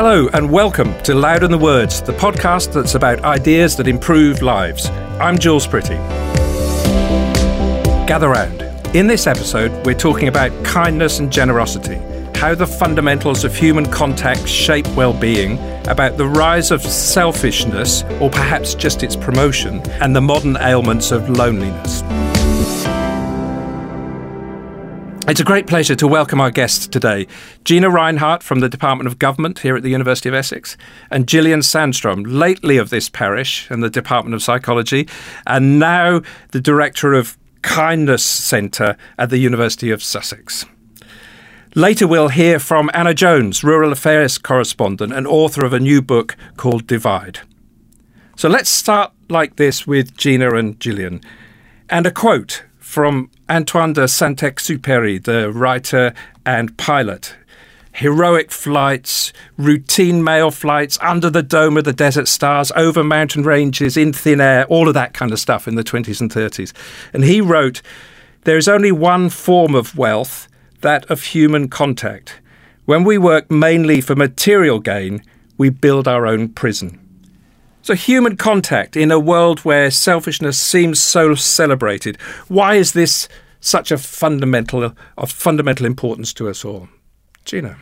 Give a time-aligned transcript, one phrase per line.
[0.00, 4.86] Hello, and welcome to Louder Than Words, the podcast that's about ideas that improve lives.
[5.18, 5.96] I'm Jules Pretty.
[8.06, 8.62] Gather round.
[8.94, 11.96] In this episode, we're talking about kindness and generosity,
[12.38, 15.58] how the fundamentals of human contact shape well being,
[15.88, 21.28] about the rise of selfishness, or perhaps just its promotion, and the modern ailments of
[21.28, 22.04] loneliness.
[25.28, 27.26] It's a great pleasure to welcome our guests today
[27.62, 30.78] Gina Reinhardt from the Department of Government here at the University of Essex,
[31.10, 35.06] and Gillian Sandstrom, lately of this parish and the Department of Psychology,
[35.46, 40.64] and now the Director of Kindness Centre at the University of Sussex.
[41.74, 46.38] Later, we'll hear from Anna Jones, Rural Affairs correspondent and author of a new book
[46.56, 47.40] called Divide.
[48.36, 51.20] So let's start like this with Gina and Gillian.
[51.90, 56.14] And a quote from Antoine de Saint Exupéry, the writer
[56.46, 57.36] and pilot.
[57.92, 63.98] Heroic flights, routine mail flights under the dome of the desert stars, over mountain ranges,
[63.98, 66.72] in thin air, all of that kind of stuff in the 20s and 30s.
[67.12, 67.82] And he wrote,
[68.44, 70.48] There is only one form of wealth,
[70.80, 72.40] that of human contact.
[72.86, 75.22] When we work mainly for material gain,
[75.58, 77.06] we build our own prison.
[77.88, 83.90] So, human contact in a world where selfishness seems so celebrated, why is this such
[83.90, 86.90] a fundamental of fundamental importance to us all?
[87.46, 87.78] Gina.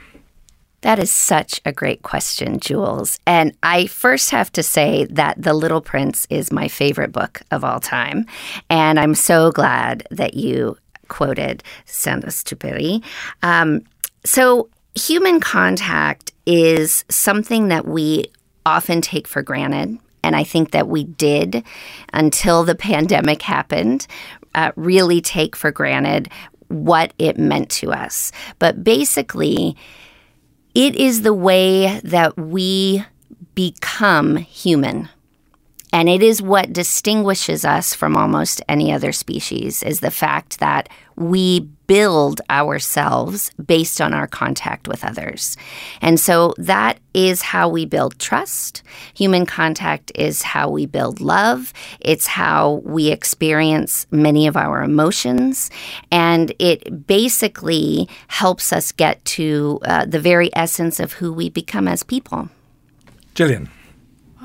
[0.82, 3.18] That is such a great question, Jules.
[3.26, 7.64] And I first have to say that The Little Prince is my favorite book of
[7.64, 8.26] all time.
[8.70, 13.02] And I'm so glad that you quoted Saint-Exupéry.
[13.42, 13.82] Um,
[14.24, 18.26] so, human contact is something that we
[18.66, 19.98] often take for granted.
[20.22, 21.64] And I think that we did
[22.12, 24.06] until the pandemic happened,
[24.54, 26.28] uh, really take for granted
[26.68, 28.32] what it meant to us.
[28.58, 29.76] But basically,
[30.74, 33.04] it is the way that we
[33.54, 35.08] become human.
[35.92, 40.88] And it is what distinguishes us from almost any other species is the fact that
[41.16, 45.56] we build ourselves based on our contact with others.
[46.00, 48.82] And so that is how we build trust.
[49.14, 51.72] Human contact is how we build love.
[52.00, 55.70] It's how we experience many of our emotions.
[56.10, 61.88] And it basically helps us get to uh, the very essence of who we become
[61.88, 62.48] as people.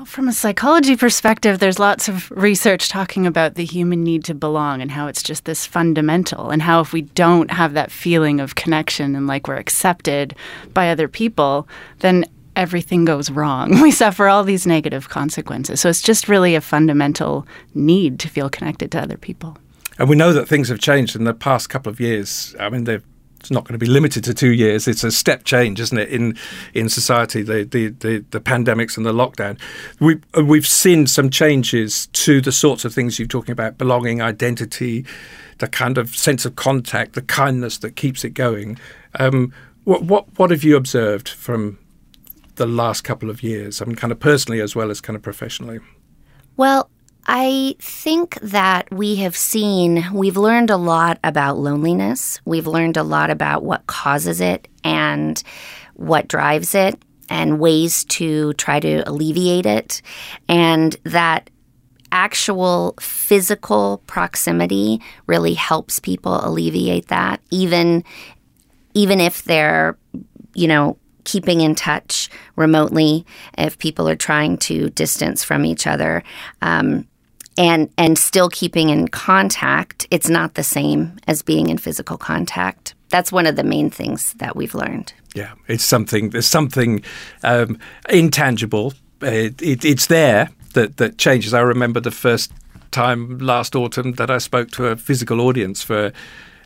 [0.02, 0.06] Gillian.
[0.06, 4.82] From a psychology perspective, there's lots of research talking about the human need to belong
[4.82, 8.54] and how it's just this fundamental, and how if we don't have that feeling of
[8.54, 10.34] connection and like we're accepted
[10.74, 11.66] by other people,
[12.00, 12.24] then
[12.54, 13.80] everything goes wrong.
[13.82, 15.80] We suffer all these negative consequences.
[15.80, 19.56] So it's just really a fundamental need to feel connected to other people.
[19.98, 22.54] And we know that things have changed in the past couple of years.
[22.58, 23.04] I mean, they've
[23.42, 24.86] it's not going to be limited to two years.
[24.86, 26.38] It's a step change, isn't it, in
[26.74, 27.42] in society?
[27.42, 29.58] The the the, the pandemics and the lockdown.
[29.98, 35.04] We we've seen some changes to the sorts of things you're talking about: belonging, identity,
[35.58, 38.78] the kind of sense of contact, the kindness that keeps it going.
[39.18, 39.52] Um,
[39.82, 41.80] what what what have you observed from
[42.54, 43.82] the last couple of years?
[43.82, 45.80] I mean, kind of personally as well as kind of professionally.
[46.56, 46.88] Well,
[47.26, 52.40] I think that we have seen, we've learned a lot about loneliness.
[52.44, 55.42] We've learned a lot about what causes it and
[55.94, 60.02] what drives it and ways to try to alleviate it.
[60.48, 61.48] And that
[62.10, 68.04] actual physical proximity really helps people alleviate that, even
[68.94, 69.96] even if they're,
[70.54, 73.24] you know, keeping in touch remotely,
[73.56, 76.22] if people are trying to distance from each other.
[76.60, 77.08] Um,
[77.58, 82.94] and and still keeping in contact it's not the same as being in physical contact
[83.10, 87.02] that's one of the main things that we've learned yeah it's something there's something
[87.42, 92.52] um, intangible it, it, it's there that that changes i remember the first
[92.90, 96.12] time last autumn that i spoke to a physical audience for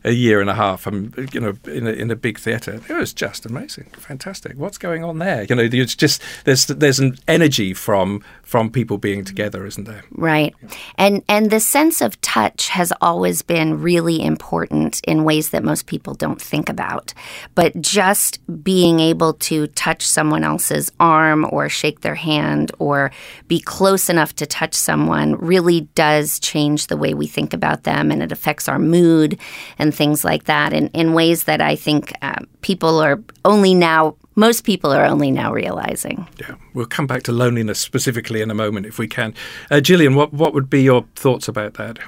[0.06, 0.86] a year and a half.
[0.86, 2.80] I'm, you know, in a, in a big theatre.
[2.88, 4.56] It was just amazing, fantastic.
[4.56, 5.42] What's going on there?
[5.42, 10.04] You know, it's just there's there's an energy from from people being together, isn't there?
[10.13, 10.54] Right,
[10.97, 15.87] and and the sense of touch has always been really important in ways that most
[15.87, 17.13] people don't think about.
[17.57, 23.10] But just being able to touch someone else's arm or shake their hand or
[23.48, 28.13] be close enough to touch someone really does change the way we think about them,
[28.13, 29.41] and it affects our mood
[29.77, 34.15] and things like that in, in ways that I think uh, people are only now,
[34.36, 36.28] most people are only now realizing.
[36.38, 39.34] Yeah, we'll come back to loneliness specifically in a moment if we can.
[39.71, 41.98] Uh, Gillian, what, what would be your thoughts about that?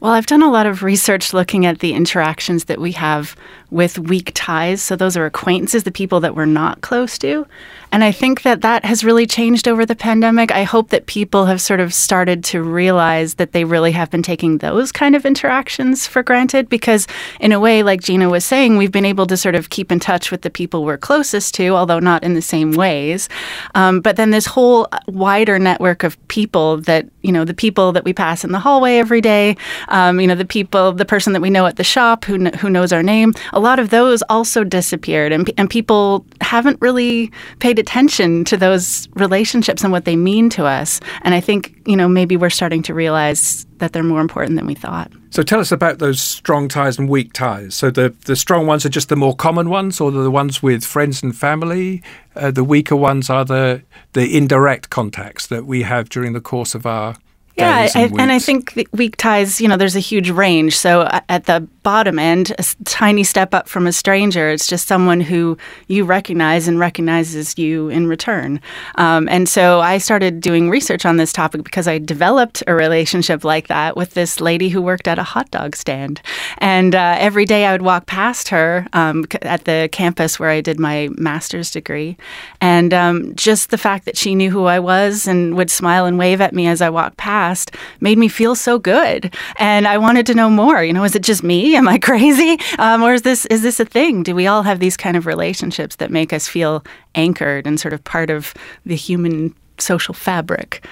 [0.00, 3.34] Well, I've done a lot of research looking at the interactions that we have
[3.70, 4.82] with weak ties.
[4.82, 7.46] So those are acquaintances, the people that we're not close to.
[7.92, 10.50] And I think that that has really changed over the pandemic.
[10.50, 14.22] I hope that people have sort of started to realize that they really have been
[14.22, 17.06] taking those kind of interactions for granted because,
[17.40, 20.00] in a way, like Gina was saying, we've been able to sort of keep in
[20.00, 23.28] touch with the people we're closest to, although not in the same ways.
[23.74, 28.04] Um, but then this whole wider network of people that, you know, the people that
[28.04, 29.56] we pass in the hallway every day,
[29.88, 32.54] um, you know, the people, the person that we know at the shop who, kn-
[32.58, 35.32] who knows our name, a lot of those also disappeared.
[35.32, 40.66] And, and people haven't really paid attention to those relationships and what they mean to
[40.66, 41.00] us.
[41.22, 44.66] And I think, you know, maybe we're starting to realize that they're more important than
[44.66, 45.10] we thought.
[45.30, 47.74] So tell us about those strong ties and weak ties.
[47.74, 50.84] So the, the strong ones are just the more common ones, or the ones with
[50.84, 52.02] friends and family.
[52.34, 53.82] Uh, the weaker ones are the
[54.12, 57.16] the indirect contacts that we have during the course of our
[57.56, 60.76] yeah, and, and, I think weak ties, you know, there's a huge range.
[60.76, 64.86] So uh, at the bottom end, a tiny step up from a stranger, it's just
[64.86, 65.56] someone who
[65.88, 68.60] you recognize and recognizes you in return.
[68.96, 73.42] Um, and so I started doing research on this topic because I developed a relationship
[73.42, 76.20] like that with this lady who worked at a hot dog stand.
[76.58, 80.60] And uh, every day I would walk past her um, at the campus where I
[80.60, 82.18] did my master's degree.
[82.60, 86.18] And um, just the fact that she knew who I was and would smile and
[86.18, 89.34] wave at me as I walked past past made me feel so good.
[89.58, 90.82] And I wanted to know more.
[90.82, 91.76] You know, is it just me?
[91.80, 92.58] Am I crazy?
[92.78, 94.22] Um, or is this is this a thing?
[94.22, 96.82] Do we all have these kind of relationships that make us feel
[97.14, 98.54] anchored and sort of part of
[98.84, 100.84] the human social fabric?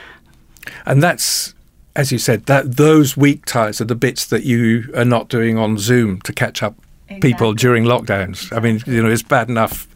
[0.87, 1.55] And that's
[1.97, 5.57] as you said, that those weak ties are the bits that you are not doing
[5.57, 6.75] on Zoom to catch up
[7.07, 7.31] exactly.
[7.31, 8.50] people during lockdowns.
[8.50, 8.57] Exactly.
[8.57, 9.87] I mean, you know, it's bad enough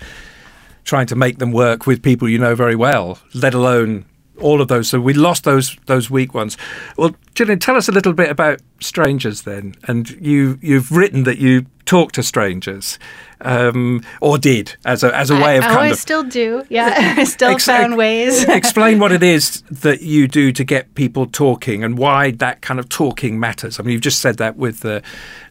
[0.85, 4.05] trying to make them work with people you know very well, let alone
[4.41, 4.89] all of those.
[4.89, 6.57] So we lost those those weak ones.
[6.97, 9.75] Well, Gillian, tell us a little bit about strangers then.
[9.85, 12.99] And you you've written that you talk to strangers,
[13.41, 15.93] um, or did as a as a way of I, kind oh, of.
[15.93, 16.65] I still do.
[16.69, 18.45] Yeah, I still ex- found ways.
[18.49, 22.79] explain what it is that you do to get people talking and why that kind
[22.79, 23.81] of talking matters.
[23.81, 25.03] I mean, you've just said that with the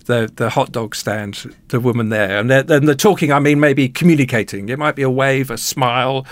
[0.05, 3.31] the, the hot dog stand, the woman there, and then the talking.
[3.31, 4.69] I mean, maybe communicating.
[4.69, 6.25] It might be a wave, a smile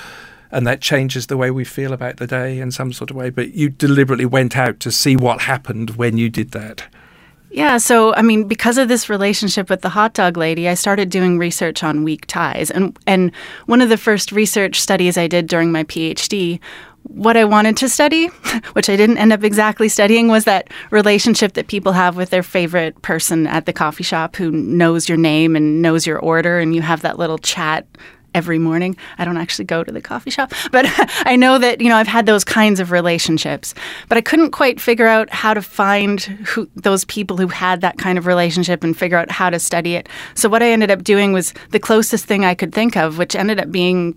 [0.55, 3.29] and that changes the way we feel about the day in some sort of way.
[3.29, 6.85] But you deliberately went out to see what happened when you did that.
[7.51, 11.09] Yeah, so I mean, because of this relationship with the hot dog lady, I started
[11.09, 12.71] doing research on weak ties.
[12.71, 13.33] And and
[13.65, 16.59] one of the first research studies I did during my PhD
[17.07, 18.27] what I wanted to study,
[18.73, 22.41] which I didn't end up exactly studying, was that relationship that people have with their
[22.41, 26.73] favorite person at the coffee shop who knows your name and knows your order, and
[26.73, 27.85] you have that little chat
[28.35, 28.95] every morning.
[29.17, 30.85] I don't actually go to the coffee shop, but
[31.25, 33.73] I know that, you know, I've had those kinds of relationships.
[34.09, 37.97] But I couldn't quite figure out how to find who those people who had that
[37.97, 40.07] kind of relationship and figure out how to study it.
[40.35, 43.35] So what I ended up doing was the closest thing I could think of, which
[43.35, 44.15] ended up being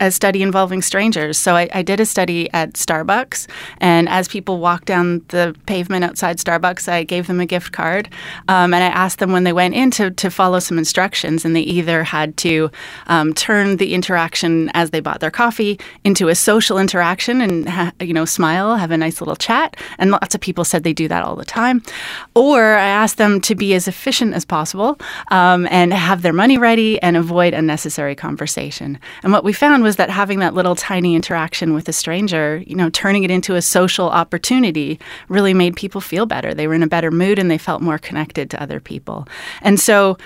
[0.00, 1.38] a study involving strangers.
[1.38, 3.46] So I, I, did a study at Starbucks,
[3.78, 8.08] and as people walked down the pavement outside Starbucks, I gave them a gift card,
[8.48, 11.54] um, and I asked them when they went in to, to follow some instructions, and
[11.54, 12.70] they either had to
[13.06, 17.92] um, turn the interaction as they bought their coffee into a social interaction and ha-
[18.00, 21.08] you know smile, have a nice little chat, and lots of people said they do
[21.08, 21.82] that all the time,
[22.34, 24.98] or I asked them to be as efficient as possible
[25.30, 28.98] um, and have their money ready and avoid unnecessary conversation.
[29.22, 32.62] And what we found was was that having that little tiny interaction with a stranger,
[32.64, 36.54] you know, turning it into a social opportunity really made people feel better.
[36.54, 39.26] They were in a better mood and they felt more connected to other people.
[39.62, 40.16] And so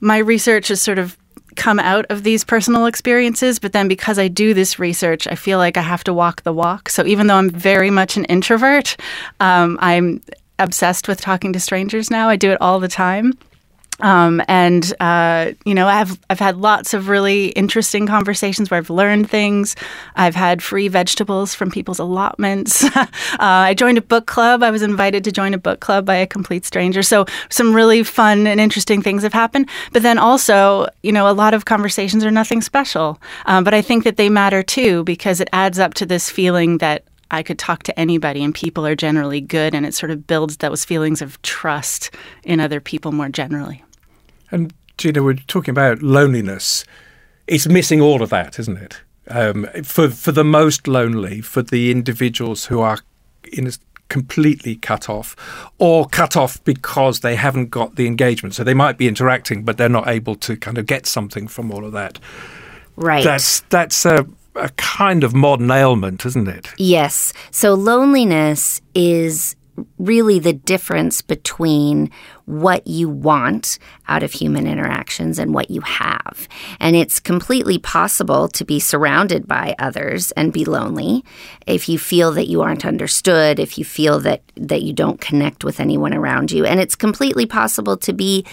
[0.00, 1.16] my research has sort of
[1.54, 5.56] come out of these personal experiences, but then because I do this research, I feel
[5.56, 6.90] like I have to walk the walk.
[6.90, 8.98] So even though I'm very much an introvert,
[9.40, 10.20] um, I'm
[10.58, 12.28] obsessed with talking to strangers now.
[12.28, 13.32] I do it all the time.
[14.00, 18.90] Um, and uh, you know, I've I've had lots of really interesting conversations where I've
[18.90, 19.74] learned things.
[20.16, 22.84] I've had free vegetables from people's allotments.
[22.96, 23.06] uh,
[23.38, 24.62] I joined a book club.
[24.62, 27.02] I was invited to join a book club by a complete stranger.
[27.02, 29.68] So some really fun and interesting things have happened.
[29.92, 33.20] But then also, you know, a lot of conversations are nothing special.
[33.46, 36.78] Um, but I think that they matter too because it adds up to this feeling
[36.78, 40.26] that I could talk to anybody and people are generally good and it sort of
[40.26, 43.82] builds those feelings of trust in other people more generally.
[44.50, 46.84] And Gina, we're talking about loneliness.
[47.46, 49.00] It's missing all of that, isn't it?
[49.28, 52.98] Um, for for the most lonely, for the individuals who are
[53.52, 53.72] in a,
[54.08, 55.36] completely cut off,
[55.78, 58.54] or cut off because they haven't got the engagement.
[58.54, 61.72] So they might be interacting, but they're not able to kind of get something from
[61.72, 62.18] all of that.
[62.96, 63.24] Right.
[63.24, 66.72] That's that's a, a kind of modern ailment, isn't it?
[66.78, 67.32] Yes.
[67.50, 69.56] So loneliness is
[69.98, 72.10] really the difference between
[72.44, 73.78] what you want
[74.08, 76.48] out of human interactions and what you have.
[76.80, 81.24] And it's completely possible to be surrounded by others and be lonely
[81.66, 85.64] if you feel that you aren't understood, if you feel that, that you don't connect
[85.64, 86.64] with anyone around you.
[86.64, 88.44] And it's completely possible to be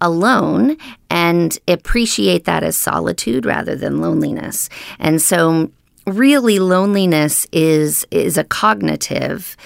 [0.00, 0.76] alone
[1.10, 4.68] and appreciate that as solitude rather than loneliness.
[4.98, 5.70] And so
[6.06, 9.56] really loneliness is is a cognitive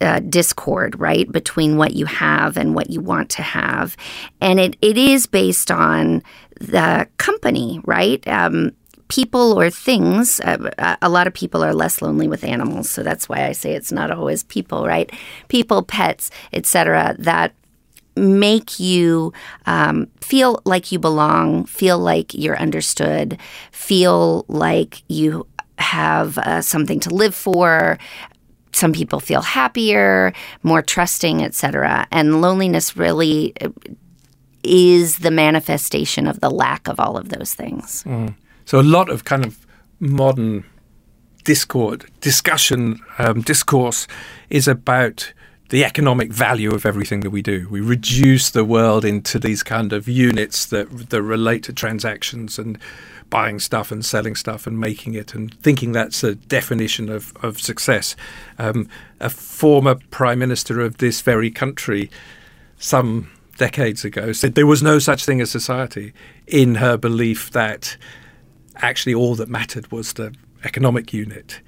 [0.00, 3.96] uh, discord, right, between what you have and what you want to have.
[4.40, 6.22] And it, it is based on
[6.60, 8.26] the company, right?
[8.28, 8.72] Um,
[9.08, 12.90] people or things, uh, a lot of people are less lonely with animals.
[12.90, 15.10] So that's why I say it's not always people, right?
[15.48, 17.14] People, pets, etc.
[17.18, 17.54] that
[18.16, 19.32] make you
[19.66, 23.38] um, feel like you belong, feel like you're understood,
[23.70, 25.46] feel like you
[25.78, 27.98] have uh, something to live for,
[28.76, 32.06] some people feel happier, more trusting, etc.
[32.10, 33.70] And loneliness really uh,
[34.62, 38.04] is the manifestation of the lack of all of those things.
[38.04, 38.34] Mm.
[38.64, 39.66] So a lot of kind of
[40.00, 40.64] modern
[41.44, 44.06] discord, discussion, um, discourse
[44.50, 45.32] is about
[45.68, 47.68] the economic value of everything that we do.
[47.70, 52.78] We reduce the world into these kind of units that that relate to transactions and
[53.30, 57.60] buying stuff and selling stuff and making it and thinking that's a definition of, of
[57.60, 58.16] success.
[58.58, 58.88] Um,
[59.20, 62.10] a former prime minister of this very country,
[62.78, 66.12] some decades ago, said there was no such thing as society
[66.46, 67.96] in her belief that
[68.76, 71.60] actually all that mattered was the economic unit.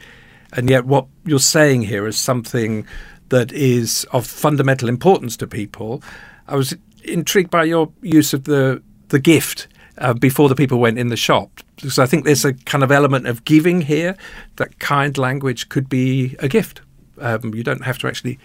[0.52, 2.86] And yet, what you're saying here is something
[3.28, 6.02] that is of fundamental importance to people.
[6.46, 6.74] I was
[7.04, 9.68] intrigued by your use of the the gift
[10.00, 11.50] uh, before the people went in the shop.
[11.88, 14.16] So I think there's a kind of element of giving here
[14.56, 16.80] that kind language could be a gift.
[17.20, 18.38] Um, you don't have to actually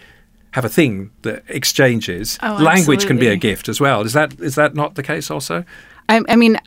[0.52, 2.38] have a thing that exchanges.
[2.42, 4.02] Oh, language can be a gift as well.
[4.02, 5.64] Is that is that not the case also?
[6.08, 6.58] I, I mean,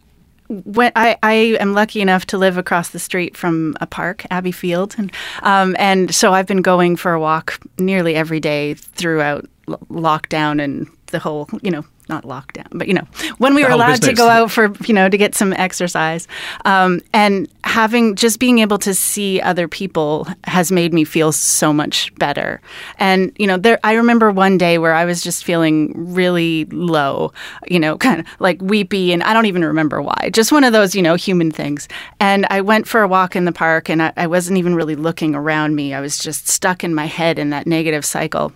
[0.49, 4.51] when I, I am lucky enough to live across the street from a park, Abbey
[4.51, 9.47] Field, and um, and so I've been going for a walk nearly every day throughout
[9.67, 13.05] l- lockdown and the whole, you know, not lockdown, but you know,
[13.37, 16.27] when we The were allowed to go out for you know to get some exercise,
[16.65, 21.73] um, and having just being able to see other people has made me feel so
[21.73, 22.61] much better.
[22.97, 27.33] And you know, there I remember one day where I was just feeling really low,
[27.67, 30.29] you know, kind of like weepy, and I don't even remember why.
[30.31, 31.87] Just one of those you know human things.
[32.19, 34.95] And I went for a walk in the park, and I, I wasn't even really
[34.95, 35.93] looking around me.
[35.93, 38.53] I was just stuck in my head in that negative cycle.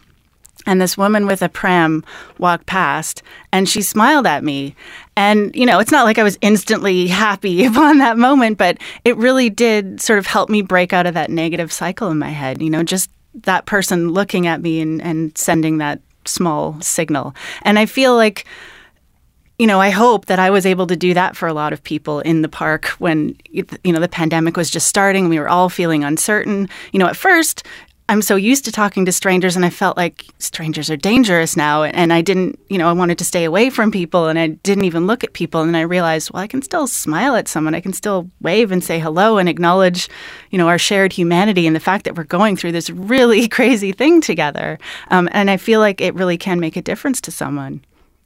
[0.66, 2.04] And this woman with a pram
[2.38, 4.76] walked past and she smiled at me.
[5.16, 9.18] And, you know, it's not like I was instantly happy upon that moment, but it
[9.18, 12.62] really did sort of help me break out of that negative cycle in my head.
[12.62, 17.34] You know, just that person looking at me and, and sending that small signal.
[17.64, 18.46] And I feel like,
[19.58, 21.84] you know, I hope that I was able to do that for a lot of
[21.84, 25.30] people in the park when, you know, the pandemic was just starting.
[25.30, 26.68] We were all feeling uncertain.
[26.92, 27.64] You know, at first,
[28.12, 31.84] I'm so used to talking to strangers, and I felt like strangers are dangerous now.
[31.84, 34.84] And I didn't, you know, I wanted to stay away from people, and I didn't
[34.84, 35.62] even look at people.
[35.62, 37.74] And I realized, well, I can still smile at someone.
[37.74, 40.10] I can still wave and say hello and acknowledge,
[40.50, 43.94] you know, our shared humanity and the fact that we're going through this really crazy
[43.94, 44.78] thing together.
[45.10, 47.82] Um, and I feel like it really can make a difference to someone.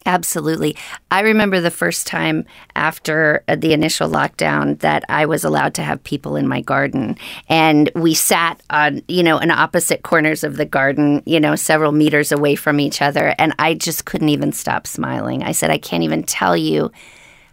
[0.07, 0.77] Absolutely.
[1.09, 2.45] I remember the first time
[2.75, 7.17] after uh, the initial lockdown that I was allowed to have people in my garden.
[7.49, 11.91] And we sat on, you know, in opposite corners of the garden, you know, several
[11.91, 13.33] meters away from each other.
[13.39, 15.41] And I just couldn't even stop smiling.
[15.41, 16.91] I said, I can't even tell you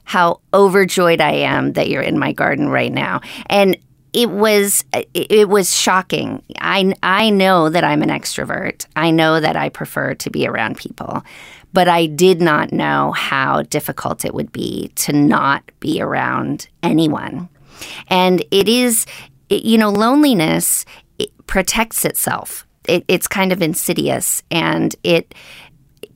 [0.05, 3.23] how overjoyed I am that you're in my garden right now.
[3.47, 3.79] And
[4.13, 6.43] it was it it was shocking.
[6.59, 8.87] I I know that I'm an extrovert.
[8.95, 11.23] I know that I prefer to be around people,
[11.73, 17.49] but I did not know how difficult it would be to not be around anyone.
[18.09, 19.07] And it is,
[19.49, 20.85] it, you know, loneliness
[21.19, 22.67] it protects itself.
[22.89, 25.35] It, it's kind of insidious, and it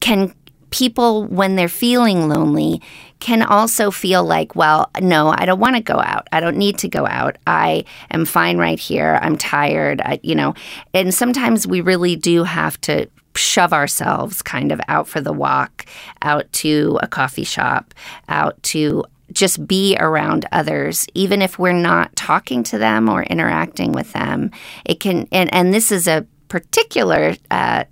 [0.00, 0.34] can
[0.70, 2.82] people when they're feeling lonely
[3.20, 6.76] can also feel like well no i don't want to go out i don't need
[6.76, 10.54] to go out i am fine right here i'm tired I, you know
[10.92, 15.86] and sometimes we really do have to shove ourselves kind of out for the walk
[16.22, 17.94] out to a coffee shop
[18.28, 23.92] out to just be around others even if we're not talking to them or interacting
[23.92, 24.50] with them.
[24.84, 27.84] It can and, and this is a particular uh,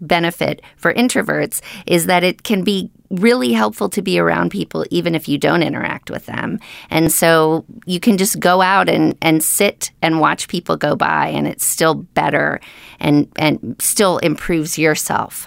[0.00, 5.14] benefit for introverts is that it can be really helpful to be around people even
[5.14, 6.58] if you don't interact with them.
[6.90, 11.28] And so you can just go out and, and sit and watch people go by
[11.28, 12.60] and it's still better
[13.00, 15.46] and, and still improves yourself.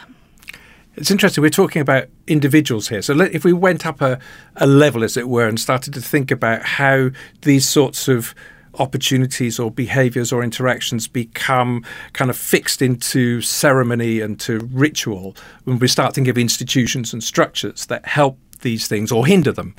[0.96, 1.42] It's interesting.
[1.42, 3.02] We're talking about individuals here.
[3.02, 4.20] So if we went up a,
[4.58, 7.10] a level, as it were, and started to think about how
[7.42, 8.36] these sorts of
[8.80, 15.80] opportunities or behaviors or interactions become kind of fixed into ceremony and to ritual when
[15.80, 19.76] we start thinking of institutions and structures that help these things or hinder them.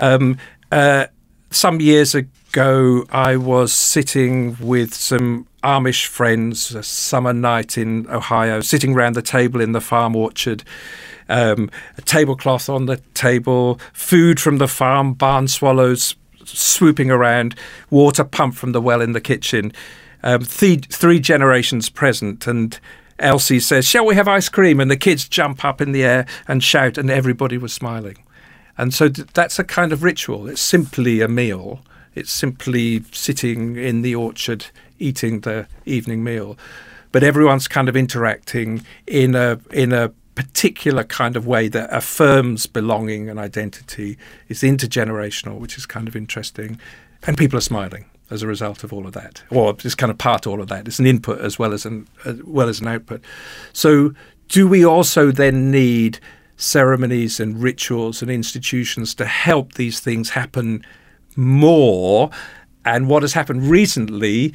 [0.00, 0.38] Um,
[0.72, 1.06] uh,
[1.50, 8.60] some years ago, I was sitting with some Amish friends, a summer night in Ohio,
[8.60, 10.64] sitting round the table in the farm orchard.
[11.30, 16.14] Um, a tablecloth on the table, food from the farm, barn swallows
[16.48, 17.54] swooping around,
[17.90, 19.72] water pumped from the well in the kitchen.
[20.22, 22.78] Um, three, three generations present, and
[23.18, 24.80] Elsie says, Shall we have ice cream?
[24.80, 28.18] And the kids jump up in the air and shout, and everybody was smiling.
[28.76, 30.48] And so that's a kind of ritual.
[30.48, 31.80] It's simply a meal,
[32.14, 34.66] it's simply sitting in the orchard
[34.98, 36.56] eating the evening meal.
[37.10, 42.68] But everyone's kind of interacting in a in a particular kind of way that affirms
[42.68, 44.16] belonging and identity.
[44.46, 46.78] It's intergenerational, which is kind of interesting.
[47.24, 49.42] And people are smiling as a result of all of that.
[49.50, 50.86] Or it's kind of part of all of that.
[50.86, 53.20] It's an input as well as an as well as an output.
[53.72, 54.14] So
[54.46, 56.20] do we also then need
[56.56, 60.86] ceremonies and rituals and institutions to help these things happen
[61.34, 62.30] more?
[62.84, 64.54] And what has happened recently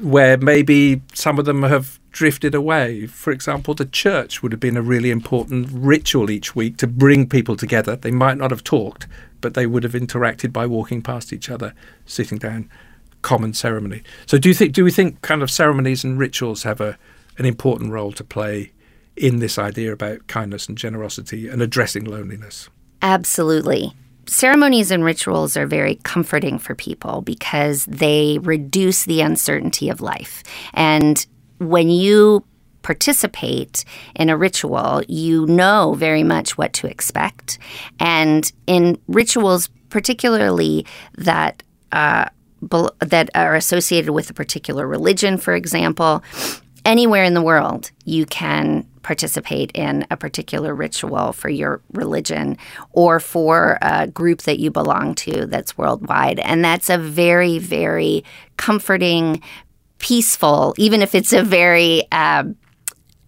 [0.00, 3.06] where maybe some of them have drifted away.
[3.06, 7.28] For example, the church would have been a really important ritual each week to bring
[7.28, 7.96] people together.
[7.96, 9.06] They might not have talked,
[9.40, 11.74] but they would have interacted by walking past each other,
[12.06, 12.70] sitting down,
[13.22, 14.02] common ceremony.
[14.26, 16.96] So do you think do we think kind of ceremonies and rituals have a
[17.36, 18.72] an important role to play
[19.16, 22.68] in this idea about kindness and generosity and addressing loneliness?
[23.02, 23.92] Absolutely
[24.28, 30.42] ceremonies and rituals are very comforting for people because they reduce the uncertainty of life.
[30.74, 31.26] And
[31.58, 32.44] when you
[32.82, 33.84] participate
[34.14, 37.58] in a ritual, you know very much what to expect.
[38.00, 40.86] And in rituals, particularly
[41.16, 41.62] that
[41.92, 42.26] uh,
[43.00, 46.22] that are associated with a particular religion, for example,
[46.84, 52.56] anywhere in the world, you can participate in a particular ritual for your religion
[52.92, 56.38] or for a group that you belong to that's worldwide.
[56.40, 58.24] And that's a very, very
[58.56, 59.42] comforting,
[59.98, 62.44] peaceful, even if it's a very uh,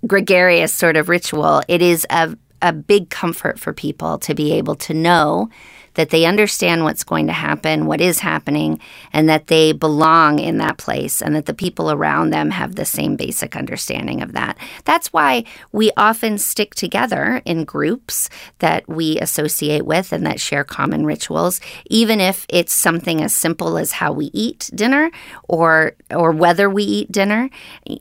[0.06, 4.74] gregarious sort of ritual, it is a, a big comfort for people to be able
[4.76, 5.48] to know
[5.94, 8.78] that they understand what's going to happen, what is happening,
[9.12, 12.84] and that they belong in that place and that the people around them have the
[12.84, 14.56] same basic understanding of that.
[14.84, 20.64] That's why we often stick together in groups that we associate with and that share
[20.64, 25.10] common rituals, even if it's something as simple as how we eat dinner
[25.48, 27.50] or or whether we eat dinner,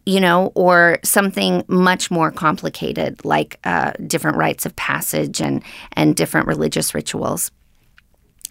[0.06, 6.16] you know, or something much more complicated like uh, different rites of passage and and
[6.16, 7.52] different religious rituals.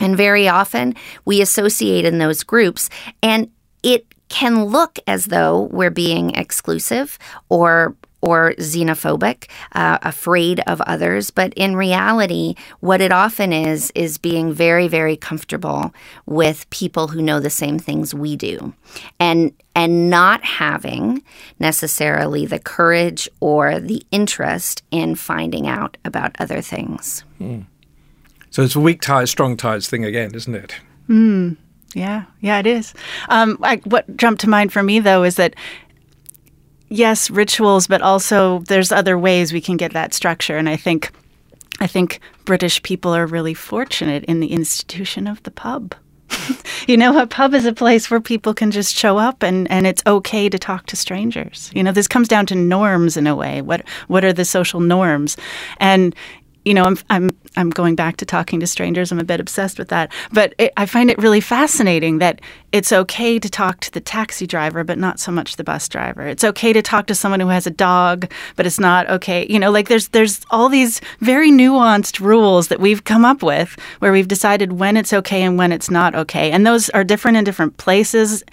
[0.01, 2.89] And very often we associate in those groups,
[3.23, 3.51] and
[3.83, 11.31] it can look as though we're being exclusive or or xenophobic, uh, afraid of others.
[11.31, 15.95] But in reality, what it often is, is being very, very comfortable
[16.27, 18.75] with people who know the same things we do.
[19.21, 21.23] And, and not having
[21.61, 27.23] necessarily the courage or the interest in finding out about other things.
[27.41, 27.67] Mm.
[28.51, 30.75] So it's a weak ties, strong ties thing again, isn't it?
[31.09, 31.57] Mm,
[31.95, 32.95] yeah, yeah, it is.
[33.29, 35.55] Um, I, what jumped to mind for me though is that
[36.89, 41.11] yes, rituals, but also there's other ways we can get that structure, and I think.
[41.81, 45.95] I think British people are really fortunate in the institution of the pub.
[46.89, 49.87] you know, a pub is a place where people can just show up and, and
[49.87, 51.71] it's okay to talk to strangers.
[51.75, 53.63] You know, this comes down to norms in a way.
[53.63, 55.37] What what are the social norms?
[55.79, 56.15] And
[56.64, 59.11] you know, I'm I'm I'm going back to talking to strangers.
[59.11, 62.40] I'm a bit obsessed with that, but it, I find it really fascinating that
[62.73, 66.27] it's okay to talk to the taxi driver, but not so much the bus driver.
[66.27, 69.47] It's okay to talk to someone who has a dog, but it's not okay.
[69.49, 73.77] You know, like there's there's all these very nuanced rules that we've come up with
[74.01, 77.37] where we've decided when it's okay and when it's not okay, and those are different
[77.37, 78.44] in different places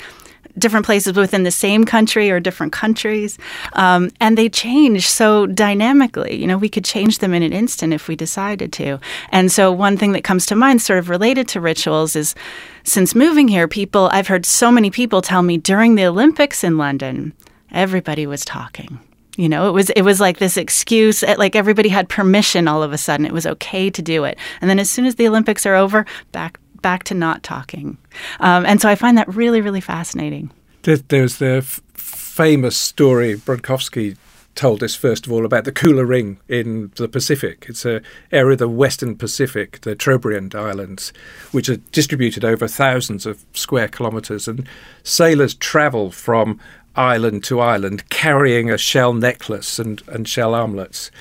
[0.58, 3.38] different places within the same country or different countries.
[3.74, 6.36] Um, and they change so dynamically.
[6.36, 9.00] You know, we could change them in an instant if we decided to.
[9.30, 12.36] And so, one thing that comes to mind, sort of related to rituals, is
[12.84, 16.78] since moving here, people, I've heard so many people tell me during the Olympics in
[16.78, 17.34] London,
[17.72, 19.00] everybody was talking
[19.38, 22.84] You know, it was it was like this excuse, eh, like everybody had permission all
[22.84, 23.26] of a sudden.
[23.26, 26.06] It was okay to do it, and then as soon as the Olympics are over,
[26.32, 27.98] back back to not talking.
[28.40, 30.52] Um, and so I find that really really fascinating.
[30.84, 34.18] There's the f- famous story Bronkowski
[34.56, 37.66] told us first of all about the Kula Ring in the Pacific.
[37.68, 41.12] It's an area of the Western Pacific, the Trobriand Islands,
[41.52, 44.68] which are distributed over thousands of square kilometres, and
[45.04, 46.60] sailors travel from
[46.96, 51.12] island to island carrying a shell necklace and, and shell armlets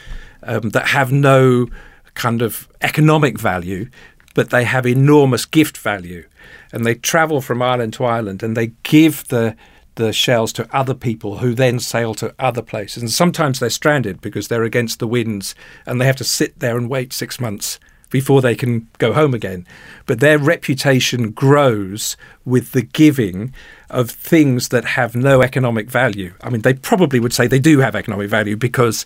[0.45, 1.67] um, that have no
[2.15, 3.89] kind of economic value,
[4.35, 6.25] but they have enormous gift value.
[6.73, 9.57] And they travel from island to island and they give the
[9.97, 13.01] the shells to other people who then sail to other places.
[13.01, 15.55] And sometimes they're stranded because they're against the winds
[15.87, 17.79] and they have to sit there and wait six months
[18.15, 19.67] before they can go home again.
[20.07, 23.53] But their reputation grows with the giving
[23.91, 26.33] of things that have no economic value.
[26.41, 29.05] I mean, they probably would say they do have economic value because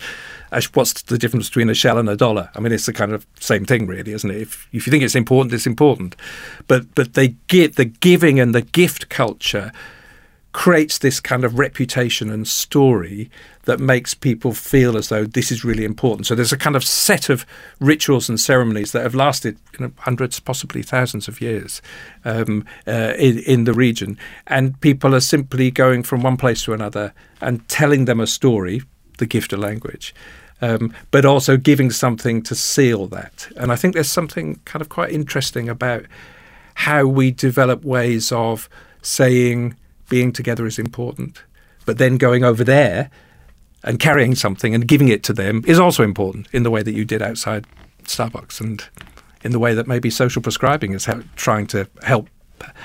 [0.75, 2.51] what's the difference between a shell and a dollar?
[2.55, 4.43] I mean, it's the kind of same thing, really, isn't it?
[4.43, 6.15] If, if you think it's important, it's important.
[6.67, 9.73] But but they get the giving and the gift culture
[10.53, 13.31] creates this kind of reputation and story
[13.65, 16.27] that makes people feel as though this is really important.
[16.27, 17.45] So there's a kind of set of
[17.81, 21.83] rituals and ceremonies that have lasted you know, hundreds, possibly thousands of years
[22.25, 24.19] um, uh, in, in the region.
[24.47, 28.83] And people are simply going from one place to another and telling them a story,
[29.19, 30.15] the gift of language.
[30.61, 33.49] Um, but also giving something to seal that.
[33.57, 36.07] And I think there's something kind of quite interesting about
[36.75, 38.69] how we develop ways of
[39.03, 39.77] saying
[40.09, 41.43] being together is important.
[41.87, 43.11] But then going over there
[43.83, 46.93] and carrying something and giving it to them is also important in the way that
[46.93, 47.67] you did outside
[48.05, 48.85] Starbucks and
[49.43, 52.29] in the way that maybe social prescribing is trying to help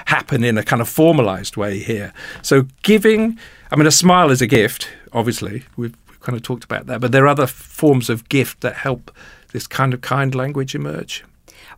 [0.05, 2.13] happen in a kind of formalized way here.
[2.41, 3.39] So giving,
[3.71, 5.63] I mean, a smile is a gift, obviously.
[5.75, 8.75] We've, we've kind of talked about that, but there are other forms of gift that
[8.75, 9.11] help
[9.51, 11.23] this kind of kind language emerge.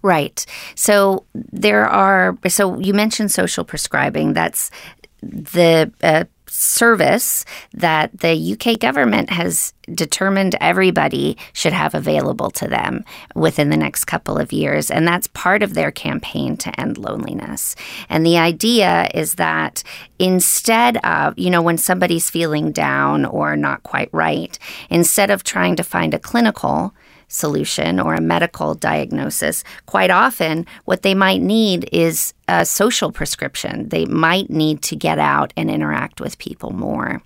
[0.01, 0.45] Right.
[0.75, 4.33] So there are, so you mentioned social prescribing.
[4.33, 4.69] That's
[5.21, 13.03] the uh, service that the UK government has determined everybody should have available to them
[13.35, 14.89] within the next couple of years.
[14.89, 17.75] And that's part of their campaign to end loneliness.
[18.09, 19.83] And the idea is that
[20.17, 24.57] instead of, you know, when somebody's feeling down or not quite right,
[24.89, 26.93] instead of trying to find a clinical
[27.27, 33.89] solution or a medical diagnosis, quite often what they might need is a social prescription.
[33.89, 37.21] They might need to get out and interact with people more.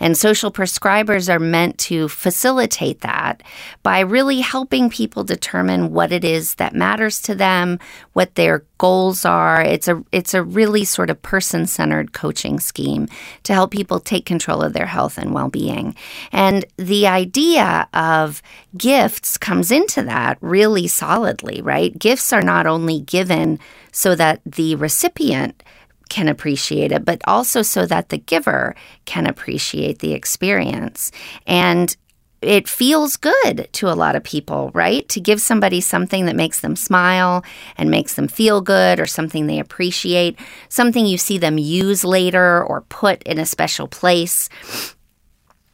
[0.00, 3.42] And social prescribers are meant to facilitate that
[3.82, 7.78] by really helping people determine what it is that matters to them,
[8.14, 9.62] what their goals are.
[9.62, 13.08] It's a it's a really sort of person-centered coaching scheme
[13.42, 15.94] to help people take control of their health and well-being.
[16.32, 18.42] And the idea of
[18.76, 21.96] gifts comes into that really solidly, right?
[21.98, 23.58] Gifts are not only given
[23.92, 25.62] so that the recipient
[26.10, 28.74] can appreciate it, but also so that the giver
[29.06, 31.10] can appreciate the experience.
[31.46, 31.96] And
[32.42, 35.08] it feels good to a lot of people, right?
[35.10, 37.44] To give somebody something that makes them smile
[37.76, 42.62] and makes them feel good or something they appreciate, something you see them use later
[42.64, 44.48] or put in a special place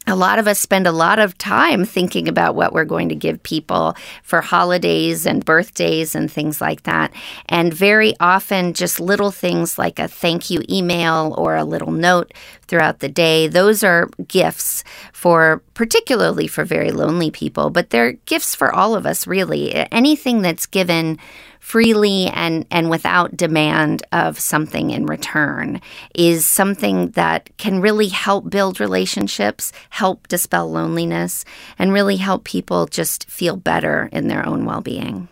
[0.07, 3.15] a lot of us spend a lot of time thinking about what we're going to
[3.15, 7.13] give people for holidays and birthdays and things like that.
[7.49, 12.33] And very often, just little things like a thank you email or a little note
[12.69, 18.55] throughout the day, those are gifts for particularly for very lonely people, but they're gifts
[18.55, 19.75] for all of us, really.
[19.93, 21.19] Anything that's given
[21.67, 25.81] freely and, and without demand of something in return
[26.15, 31.45] is something that can really help build relationships, help dispel loneliness,
[31.77, 35.27] and really help people just feel better in their own well being.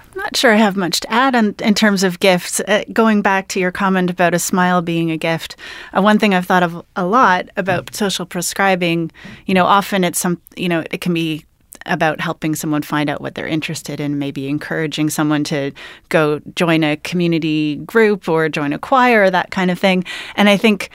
[0.00, 2.58] I'm not sure I have much to add in terms of gifts.
[2.58, 5.54] Uh, going back to your comment about a smile being a gift,
[5.96, 9.12] uh, one thing I've thought of a lot about social prescribing,
[9.46, 11.44] you know, often it's some, you know, it can be
[11.86, 15.72] about helping someone find out what they're interested in, maybe encouraging someone to
[16.08, 20.04] go join a community group or join a choir, that kind of thing.
[20.36, 20.90] And I think,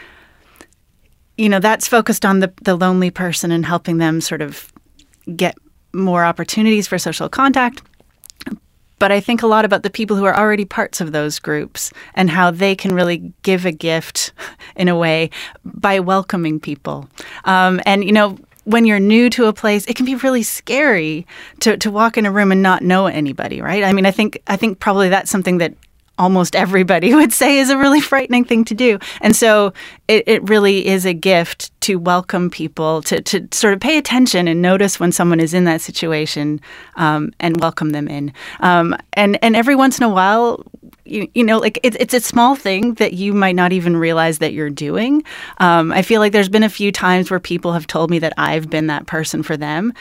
[1.38, 4.72] you know, that's focused on the, the lonely person and helping them sort of
[5.36, 5.58] get
[5.94, 7.82] more opportunities for social contact.
[9.00, 11.92] But I think a lot about the people who are already parts of those groups
[12.14, 14.32] and how they can really give a gift
[14.76, 15.32] in a way
[15.66, 17.10] by welcoming people.
[17.46, 21.26] Um, and, you know, when you're new to a place, it can be really scary
[21.62, 23.84] to, to walk in a room and not know anybody, right?
[23.84, 25.74] I mean, I think I think probably that's something that
[26.22, 29.00] almost everybody would say is a really frightening thing to do.
[29.22, 29.74] And so
[30.08, 34.48] it, it really is a gift to welcome people, to, to sort of pay attention
[34.48, 36.62] and notice when someone is in that situation
[36.96, 38.32] um, and welcome them in.
[38.60, 40.64] Um, and, and every once in a while,
[41.06, 44.38] you, you know, like it, it's a small thing that you might not even realize
[44.38, 45.24] that you're doing.
[45.58, 48.34] Um, I feel like there's been a few times where people have told me that
[48.38, 49.94] I've been that person for them.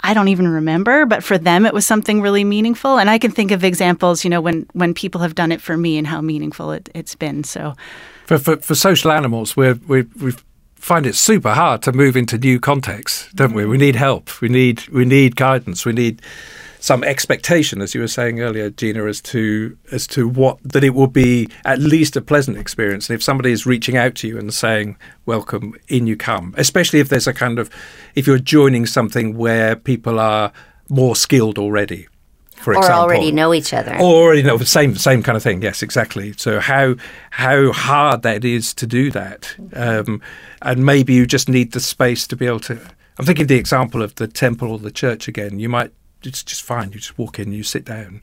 [0.00, 2.98] I don't even remember, but for them it was something really meaningful.
[2.98, 5.76] And I can think of examples, you know, when when people have done it for
[5.76, 7.44] me and how meaningful it, has been.
[7.44, 7.74] So,
[8.26, 10.32] for, for, for social animals, we're, we we
[10.76, 13.66] find it super hard to move into new contexts, don't we?
[13.66, 14.40] We need help.
[14.40, 15.84] We need we need guidance.
[15.84, 16.22] We need
[16.80, 20.90] some expectation, as you were saying earlier, Gina, as to as to what that it
[20.90, 23.08] will be at least a pleasant experience.
[23.08, 27.00] And if somebody is reaching out to you and saying, "Welcome, in you come," especially
[27.00, 27.70] if there's a kind of
[28.14, 30.52] if you're joining something where people are
[30.88, 32.06] more skilled already,
[32.56, 32.76] for example.
[32.76, 35.62] or example, already know each other, or already know the same same kind of thing.
[35.62, 36.32] Yes, exactly.
[36.36, 36.94] So how
[37.30, 40.20] how hard that is to do that, um,
[40.62, 42.78] and maybe you just need the space to be able to.
[43.18, 45.58] I'm thinking of the example of the temple or the church again.
[45.58, 45.90] You might
[46.22, 46.92] it's just fine.
[46.92, 48.22] You just walk in, you sit down.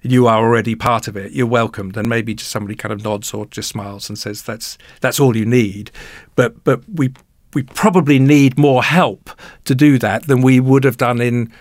[0.00, 1.32] You are already part of it.
[1.32, 4.78] You're welcomed, and maybe just somebody kind of nods or just smiles and says that's
[5.00, 5.90] that's all you need.
[6.36, 7.12] But but we
[7.52, 9.30] we probably need more help
[9.64, 11.52] to do that than we would have done in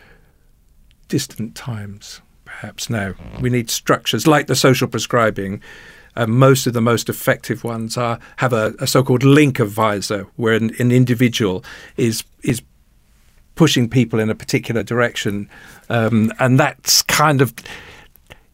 [1.08, 2.22] distant times.
[2.46, 5.62] Perhaps now we need structures like the social prescribing.
[6.16, 10.54] Uh, most of the most effective ones are have a, a so-called link advisor, where
[10.54, 11.64] an, an individual
[11.98, 12.62] is is
[13.58, 15.50] pushing people in a particular direction,
[15.90, 17.54] um, and that's kind of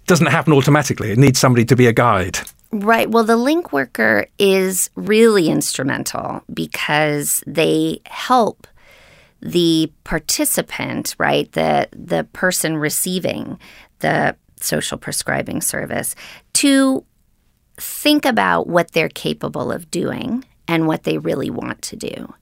[0.08, 1.12] doesn't happen automatically.
[1.12, 2.40] It needs somebody to be a guide.
[2.72, 3.10] Right.
[3.10, 8.66] Well, the link worker is really instrumental because they help
[9.42, 13.60] the participant, right, the the person receiving
[14.00, 16.16] the social prescribing service
[16.54, 17.06] to
[17.78, 22.34] think about what they're capable of doing and what they really want to do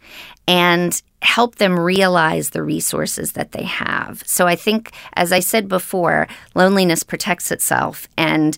[0.48, 4.24] and help them realize the resources that they have.
[4.26, 8.08] So I think, as I said before, loneliness protects itself.
[8.18, 8.58] And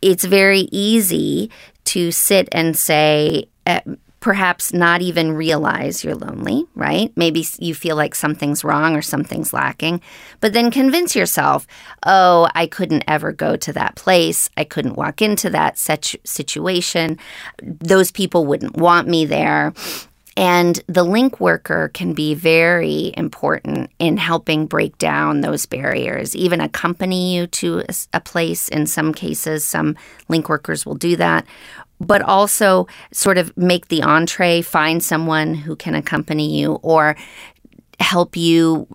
[0.00, 1.50] it's very easy
[1.84, 3.80] to sit and say, uh,
[4.22, 7.12] perhaps not even realize you're lonely, right?
[7.16, 10.00] Maybe you feel like something's wrong or something's lacking,
[10.38, 11.66] but then convince yourself,
[12.06, 14.48] oh, I couldn't ever go to that place.
[14.56, 17.18] I couldn't walk into that such situation.
[17.62, 19.74] Those people wouldn't want me there.
[20.36, 26.60] And the link worker can be very important in helping break down those barriers, even
[26.60, 27.82] accompany you to
[28.14, 28.68] a place.
[28.68, 29.96] In some cases, some
[30.28, 31.44] link workers will do that,
[32.06, 37.16] but also sort of make the entree, find someone who can accompany you or
[38.00, 38.86] help you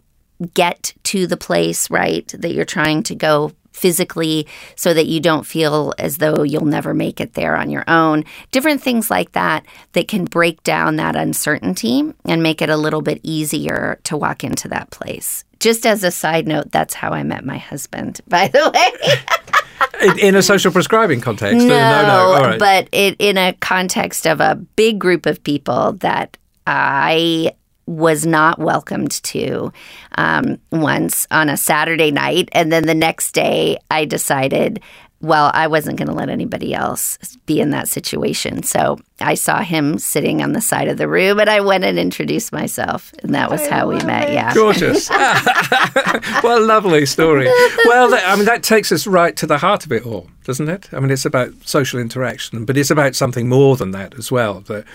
[0.54, 5.46] get to the place, right, that you're trying to go physically so that you don't
[5.46, 8.26] feel as though you'll never make it there on your own.
[8.52, 13.02] Different things like that that can break down that uncertainty and make it a little
[13.02, 15.46] bit easier to walk into that place.
[15.60, 20.10] Just as a side note, that's how I met my husband, by the way.
[20.10, 21.66] in, in, a social prescribing context?
[21.66, 22.58] No, no, no.
[22.58, 27.54] but it, in a context of a big group of people that I
[27.88, 29.72] was not welcomed to
[30.18, 32.50] um, once on a Saturday night.
[32.52, 34.82] And then the next day, I decided,
[35.20, 38.62] well, I wasn't going to let anybody else be in that situation.
[38.62, 41.98] So I saw him sitting on the side of the room and I went and
[41.98, 43.14] introduced myself.
[43.24, 44.30] And that was I how we met.
[44.30, 44.34] It.
[44.34, 44.54] Yeah.
[44.54, 45.10] Gorgeous.
[46.42, 47.48] what a lovely story.
[47.86, 50.90] Well, I mean, that takes us right to the heart of it all, doesn't it?
[50.94, 54.60] I mean, it's about social interaction, but it's about something more than that as well.
[54.62, 54.86] That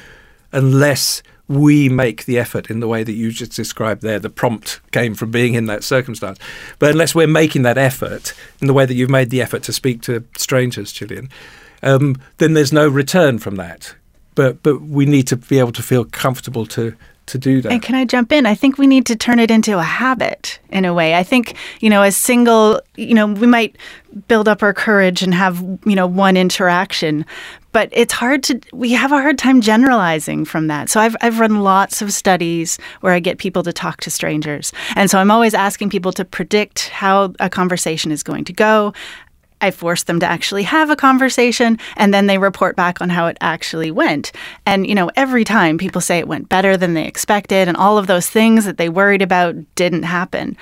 [0.52, 4.18] unless we make the effort in the way that you just described there.
[4.18, 6.38] The prompt came from being in that circumstance.
[6.78, 9.72] But unless we're making that effort in the way that you've made the effort to
[9.72, 11.28] speak to strangers, Gillian,
[11.82, 13.94] um, then there's no return from that.
[14.34, 16.96] But but we need to be able to feel comfortable to
[17.32, 17.72] to do that.
[17.72, 18.46] And can I jump in?
[18.46, 21.14] I think we need to turn it into a habit in a way.
[21.14, 23.76] I think, you know, as single, you know, we might
[24.28, 27.24] build up our courage and have, you know, one interaction,
[27.72, 30.90] but it's hard to we have a hard time generalizing from that.
[30.90, 34.72] So I've I've run lots of studies where I get people to talk to strangers.
[34.94, 38.92] And so I'm always asking people to predict how a conversation is going to go.
[39.62, 43.26] I force them to actually have a conversation and then they report back on how
[43.28, 44.32] it actually went.
[44.66, 47.96] And, you know, every time people say it went better than they expected and all
[47.96, 50.56] of those things that they worried about didn't happen.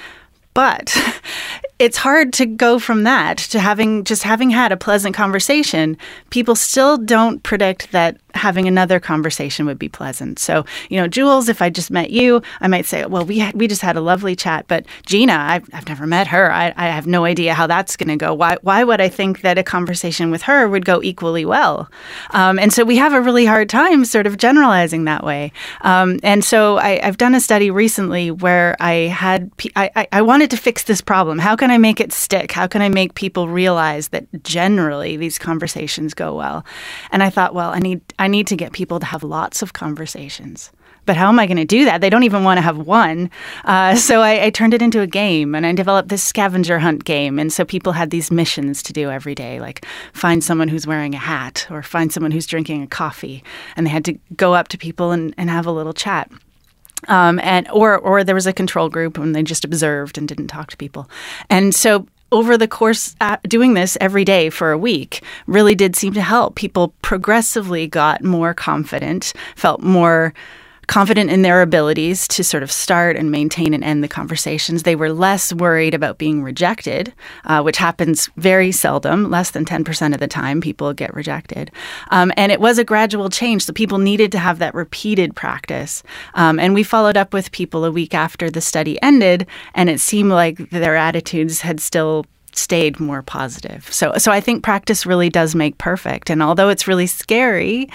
[0.54, 0.96] But
[1.80, 5.96] it's hard to go from that to having just having had a pleasant conversation.
[6.28, 10.38] People still don't predict that having another conversation would be pleasant.
[10.38, 13.66] So, you know, Jules, if I just met you, I might say, well, we we
[13.66, 16.52] just had a lovely chat, but Gina, I've, I've never met her.
[16.52, 18.34] I, I have no idea how that's going to go.
[18.34, 21.90] Why, why would I think that a conversation with her would go equally well?
[22.30, 25.52] Um, and so we have a really hard time sort of generalizing that way.
[25.80, 30.50] Um, and so I, have done a study recently where I had, I, I wanted
[30.50, 31.38] to fix this problem.
[31.38, 32.52] How can I make it stick?
[32.52, 36.64] How can I make people realize that generally these conversations go well?
[37.10, 39.72] And I thought, well, I need, I need to get people to have lots of
[39.72, 40.70] conversations.
[41.06, 42.00] But how am I going to do that?
[42.00, 43.30] They don't even want to have one.
[43.64, 47.04] Uh, so I, I, turned it into a game and I developed this scavenger hunt
[47.04, 47.38] game.
[47.38, 51.14] And so people had these missions to do every day, like find someone who's wearing
[51.14, 53.42] a hat or find someone who's drinking a coffee.
[53.76, 56.30] And they had to go up to people and, and have a little chat.
[57.08, 60.48] Um, and or or there was a control group and they just observed and didn't
[60.48, 61.08] talk to people.
[61.48, 65.96] And so over the course uh, doing this every day for a week really did
[65.96, 66.54] seem to help.
[66.54, 70.32] People progressively got more confident, felt more
[70.90, 74.82] confident in their abilities to sort of start and maintain and end the conversations.
[74.82, 79.30] They were less worried about being rejected, uh, which happens very seldom.
[79.30, 81.70] Less than 10% of the time, people get rejected.
[82.10, 83.66] Um, and it was a gradual change.
[83.66, 86.02] So people needed to have that repeated practice.
[86.34, 90.00] Um, and we followed up with people a week after the study ended, and it
[90.00, 93.92] seemed like their attitudes had still stayed more positive.
[93.92, 96.30] So, so I think practice really does make perfect.
[96.30, 97.88] And although it's really scary,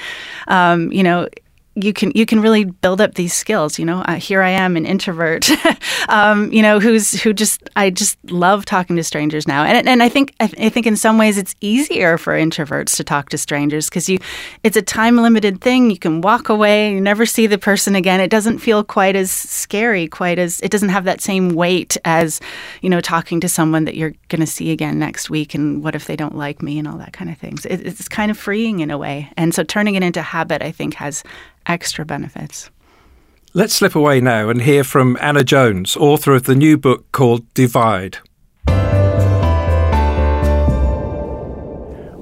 [0.47, 1.27] um, you know,
[1.75, 3.77] you can you can really build up these skills.
[3.77, 5.49] You know, uh, here I am, an introvert,
[6.09, 10.01] um, you know, who's who just I just love talking to strangers now, and and
[10.01, 13.37] I think I, I think in some ways it's easier for introverts to talk to
[13.37, 14.19] strangers because you
[14.63, 15.91] it's a time limited thing.
[15.91, 18.21] You can walk away, you never see the person again.
[18.21, 22.39] It doesn't feel quite as scary, quite as it doesn't have that same weight as
[22.81, 25.93] you know talking to someone that you're going to see again next week, and what
[25.93, 27.65] if they don't like me and all that kind of things.
[27.65, 30.71] It, it's kind of freeing in a way, and so turning it into habit, I
[30.71, 31.21] think, has
[31.65, 32.69] extra benefits.
[33.53, 37.53] Let's slip away now and hear from Anna Jones, author of the new book called
[37.53, 38.17] Divide.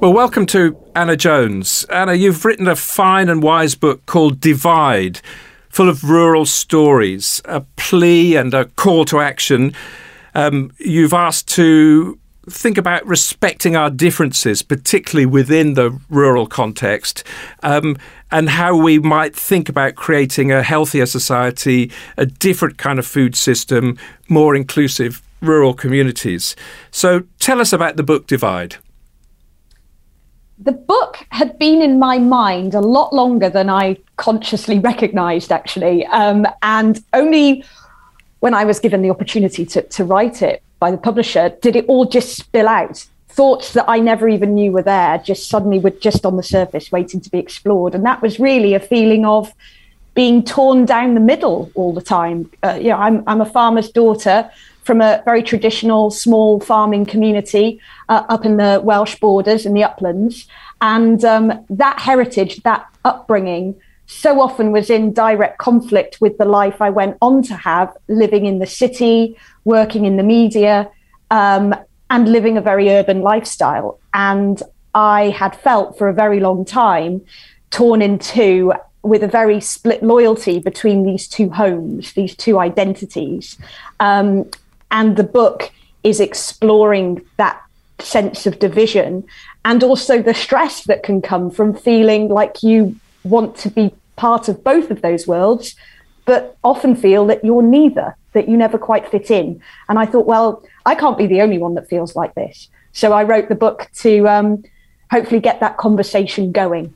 [0.04, 1.86] Well, welcome to Anna Jones.
[1.90, 5.22] Anna, you've written a fine and wise book called Divide,
[5.70, 9.74] full of rural stories, a plea and a call to action.
[10.36, 17.24] Um, you've asked to think about respecting our differences, particularly within the rural context,
[17.62, 17.98] um,
[18.32, 23.36] and how we might think about creating a healthier society, a different kind of food
[23.36, 26.56] system, more inclusive rural communities.
[26.92, 28.76] So tell us about the book Divide.
[30.60, 36.06] The book had been in my mind a lot longer than I consciously recognized, actually.
[36.08, 37.66] Um, and only
[38.40, 41.86] when I was given the opportunity to, to write it by the publisher, did it
[41.88, 43.06] all just spill out?
[43.30, 46.92] Thoughts that I never even knew were there just suddenly were just on the surface,
[46.92, 47.96] waiting to be explored.
[47.96, 49.54] And that was really a feeling of
[50.14, 52.52] being torn down the middle all the time.
[52.62, 54.52] Uh, you know, I'm, I'm a farmer's daughter
[54.84, 59.86] from a very traditional small farming community uh, up in the Welsh borders in the
[59.86, 60.50] uplands.
[60.82, 63.76] And um, that heritage, that upbringing,
[64.14, 68.46] so often was in direct conflict with the life I went on to have living
[68.46, 70.90] in the city, working in the media,
[71.32, 71.76] um,
[72.10, 74.00] and living a very urban lifestyle.
[74.14, 74.62] And
[74.94, 77.22] I had felt for a very long time
[77.72, 83.58] torn in two with a very split loyalty between these two homes, these two identities.
[84.00, 84.50] Um,
[84.92, 85.72] and the book
[86.04, 87.62] is exploring that
[88.00, 89.24] sense of division
[89.66, 94.48] and also the stress that can come from feeling like you want to be part
[94.48, 95.76] of both of those worlds,
[96.26, 99.62] but often feel that you're neither, that you never quite fit in.
[99.90, 102.70] And I thought, well, I can't be the only one that feels like this.
[102.94, 104.64] So I wrote the book to um,
[105.12, 106.94] hopefully get that conversation going.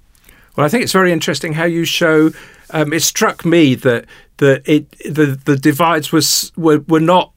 [0.55, 2.31] Well, I think it's very interesting how you show.
[2.71, 4.05] Um, it struck me that
[4.37, 7.31] that it the the divides was were, were not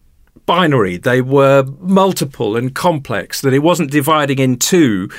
[0.46, 3.42] binary; they were multiple and complex.
[3.42, 5.10] That it wasn't dividing in two,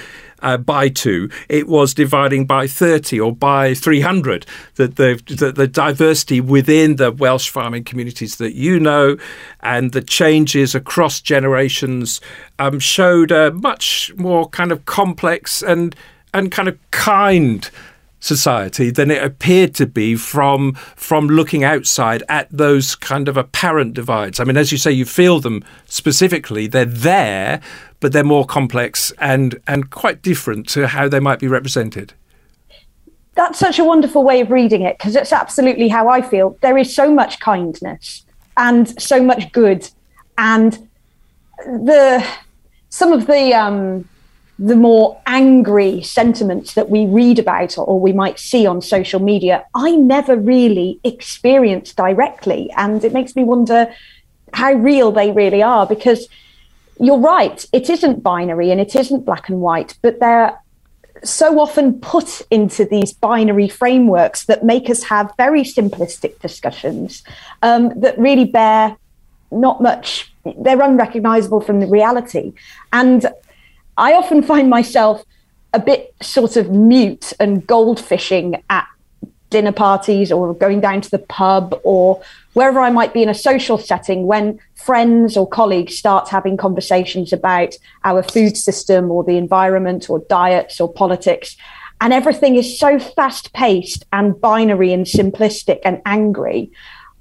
[0.42, 4.46] uh, by two, it was dividing by 30 or by 300.
[4.76, 9.18] That the, the, the diversity within the Welsh farming communities that you know
[9.62, 12.22] and the changes across generations
[12.60, 15.96] um, showed a much more kind of complex and
[16.34, 17.70] and kind of kind
[18.22, 23.94] society than it appeared to be from from looking outside at those kind of apparent
[23.94, 24.40] divides.
[24.40, 27.60] I mean, as you say, you feel them specifically; they're there,
[28.00, 32.14] but they're more complex and and quite different to how they might be represented.
[33.34, 36.58] That's such a wonderful way of reading it because it's absolutely how I feel.
[36.62, 38.24] There is so much kindness
[38.56, 39.90] and so much good,
[40.38, 40.88] and
[41.66, 42.26] the
[42.90, 44.08] some of the um,
[44.62, 49.66] the more angry sentiments that we read about or we might see on social media,
[49.74, 52.70] I never really experienced directly.
[52.78, 53.92] And it makes me wonder
[54.54, 56.28] how real they really are because
[57.00, 60.56] you're right, it isn't binary and it isn't black and white, but they're
[61.24, 67.24] so often put into these binary frameworks that make us have very simplistic discussions
[67.64, 68.96] um, that really bear
[69.52, 72.54] not much, they're unrecognizable from the reality.
[72.94, 73.26] And
[74.02, 75.24] I often find myself
[75.74, 78.88] a bit sort of mute and goldfishing at
[79.52, 82.20] dinner parties or going down to the pub or
[82.54, 87.32] wherever I might be in a social setting when friends or colleagues start having conversations
[87.32, 91.56] about our food system or the environment or diets or politics.
[92.00, 96.72] And everything is so fast paced and binary and simplistic and angry.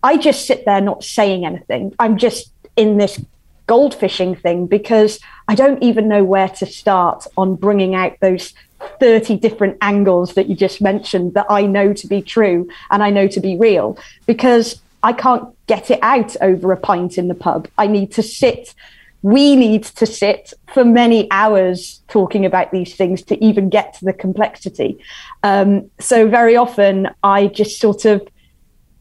[0.02, 1.94] I just sit there not saying anything.
[1.98, 3.22] I'm just in this
[3.70, 8.52] goldfishing thing because I don't even know where to start on bringing out those
[8.98, 13.10] 30 different angles that you just mentioned that I know to be true and I
[13.10, 13.96] know to be real
[14.26, 17.68] because I can't get it out over a pint in the pub.
[17.78, 18.74] I need to sit.
[19.22, 24.04] We need to sit for many hours talking about these things to even get to
[24.04, 24.98] the complexity.
[25.42, 28.26] Um, so, very often, I just sort of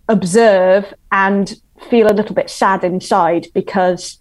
[0.07, 1.53] observe and
[1.89, 4.18] feel a little bit sad inside because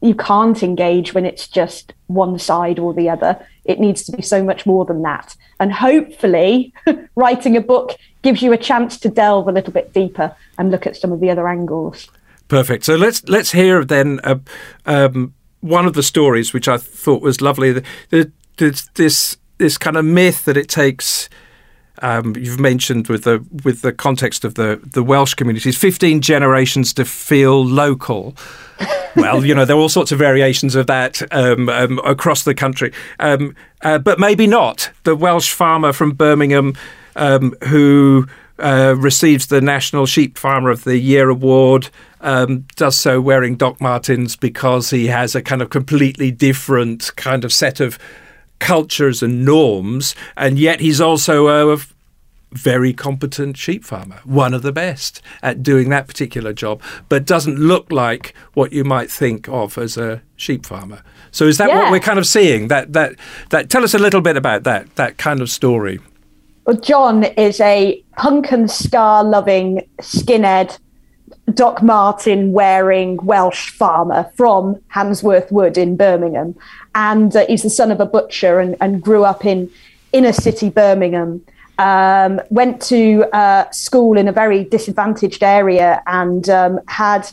[0.00, 3.44] you can't engage when it's just one side or the other.
[3.64, 5.36] It needs to be so much more than that.
[5.58, 6.72] And hopefully,
[7.16, 10.86] writing a book gives you a chance to delve a little bit deeper and look
[10.86, 12.08] at some of the other angles.
[12.48, 12.84] Perfect.
[12.84, 14.38] So let's let's hear then uh,
[14.84, 17.72] um, one of the stories which I thought was lovely.
[17.72, 21.28] The, the, this this kind of myth that it takes
[22.02, 26.92] um, you've mentioned with the with the context of the the Welsh communities, fifteen generations
[26.94, 28.36] to feel local.
[29.16, 32.54] well, you know there are all sorts of variations of that um, um, across the
[32.54, 34.90] country, um, uh, but maybe not.
[35.04, 36.74] The Welsh farmer from Birmingham
[37.16, 38.26] um, who
[38.58, 41.88] uh, receives the National Sheep Farmer of the Year award.
[42.20, 47.44] Um, does so wearing Doc Martens because he has a kind of completely different kind
[47.44, 47.98] of set of
[48.58, 51.78] cultures and norms, and yet he's also a
[52.52, 57.58] very competent sheep farmer, one of the best at doing that particular job, but doesn't
[57.58, 61.02] look like what you might think of as a sheep farmer.
[61.30, 61.82] So is that yeah.
[61.82, 62.68] what we're kind of seeing?
[62.68, 63.16] That that
[63.50, 66.00] that tell us a little bit about that that kind of story.
[66.64, 70.78] Well, John is a punk and ska loving skinhead
[71.54, 76.56] Doc Martin wearing Welsh farmer from Handsworth Wood in Birmingham.
[76.96, 79.70] And uh, he's the son of a butcher and, and grew up in
[80.12, 81.44] inner city Birmingham.
[81.78, 87.28] Um, went to uh, school in a very disadvantaged area and um, had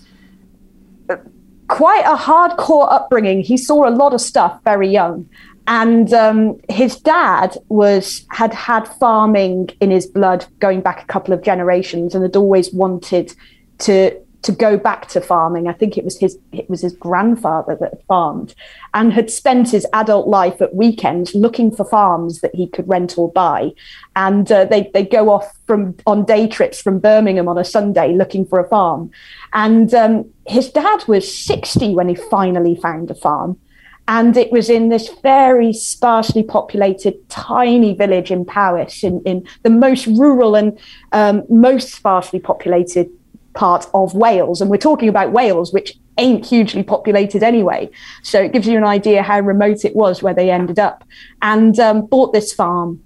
[1.70, 3.42] quite a hardcore upbringing.
[3.42, 5.30] He saw a lot of stuff very young.
[5.66, 11.34] And um, his dad was had had farming in his blood going back a couple
[11.34, 13.34] of generations and had always wanted
[13.80, 15.68] to to go back to farming.
[15.68, 18.54] I think it was his it was his grandfather that farmed
[18.94, 23.18] and had spent his adult life at weekends looking for farms that he could rent
[23.18, 23.72] or buy.
[24.16, 28.14] And uh, they they go off from on day trips from Birmingham on a Sunday
[28.14, 29.12] looking for a farm.
[29.54, 33.58] And um, his dad was sixty when he finally found a farm.
[34.06, 39.70] And it was in this very sparsely populated, tiny village in Powys, in, in the
[39.70, 40.78] most rural and
[41.14, 43.10] um, most sparsely populated
[43.54, 44.62] part of Wales.
[44.62, 47.90] And we're talking about Wales, which ain't hugely populated anyway.
[48.22, 51.04] So it gives you an idea how remote it was where they ended up.
[51.42, 53.04] And um, bought this farm.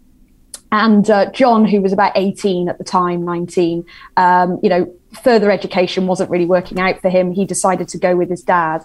[0.72, 3.86] And uh, John, who was about 18 at the time, 19,
[4.18, 4.94] um, you know,
[5.24, 7.32] further education wasn't really working out for him.
[7.32, 8.84] He decided to go with his dad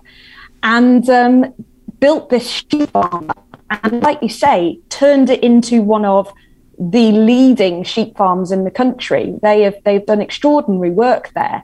[0.62, 1.52] and um,
[1.98, 3.30] built this sheep farm.
[3.70, 6.32] And like you say, turned it into one of
[6.78, 9.38] the leading sheep farms in the country.
[9.42, 11.62] They have they've done extraordinary work there.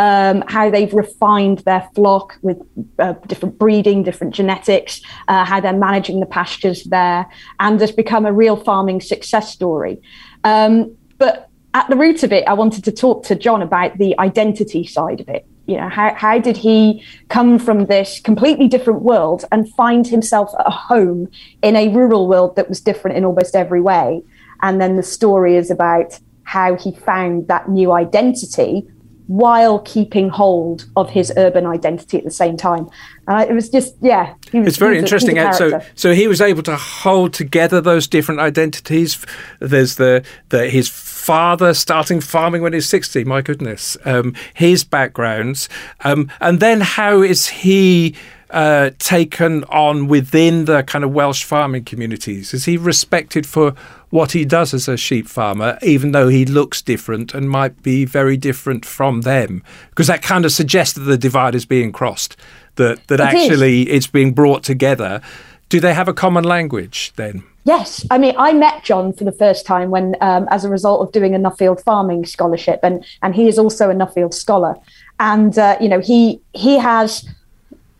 [0.00, 2.58] Um, how they've refined their flock with
[3.00, 7.26] uh, different breeding, different genetics, uh, how they're managing the pastures there,
[7.58, 10.00] and has become a real farming success story.
[10.44, 14.16] Um, but at the root of it, I wanted to talk to John about the
[14.20, 15.44] identity side of it.
[15.66, 20.50] You know, how, how did he come from this completely different world and find himself
[20.58, 21.28] at home
[21.62, 24.22] in a rural world that was different in almost every way?
[24.62, 28.88] And then the story is about how he found that new identity
[29.28, 32.88] while keeping hold of his urban identity at the same time.
[33.28, 34.34] Uh, it was just, yeah.
[34.54, 35.36] Was, it's very interesting.
[35.52, 39.24] so, so he was able to hold together those different identities.
[39.60, 43.24] There's the, the his father starting farming when he's 60.
[43.24, 45.68] My goodness, um, his backgrounds,
[46.04, 48.14] um, and then how is he
[48.48, 52.54] uh, taken on within the kind of Welsh farming communities?
[52.54, 53.74] Is he respected for
[54.10, 58.04] what he does as a sheep farmer, even though he looks different and might be
[58.04, 59.62] very different from them?
[59.90, 62.36] Because that kind of suggests that the divide is being crossed,
[62.76, 65.20] that, that It actually it's being brought together.
[65.68, 67.42] Do they have a common language then?
[67.64, 71.02] Yes, I mean, I met John for the first time when, um, as a result
[71.02, 74.74] of doing a Nuffield farming scholarship, and and he is also a Nuffield scholar,
[75.20, 77.28] and uh, you know he he has.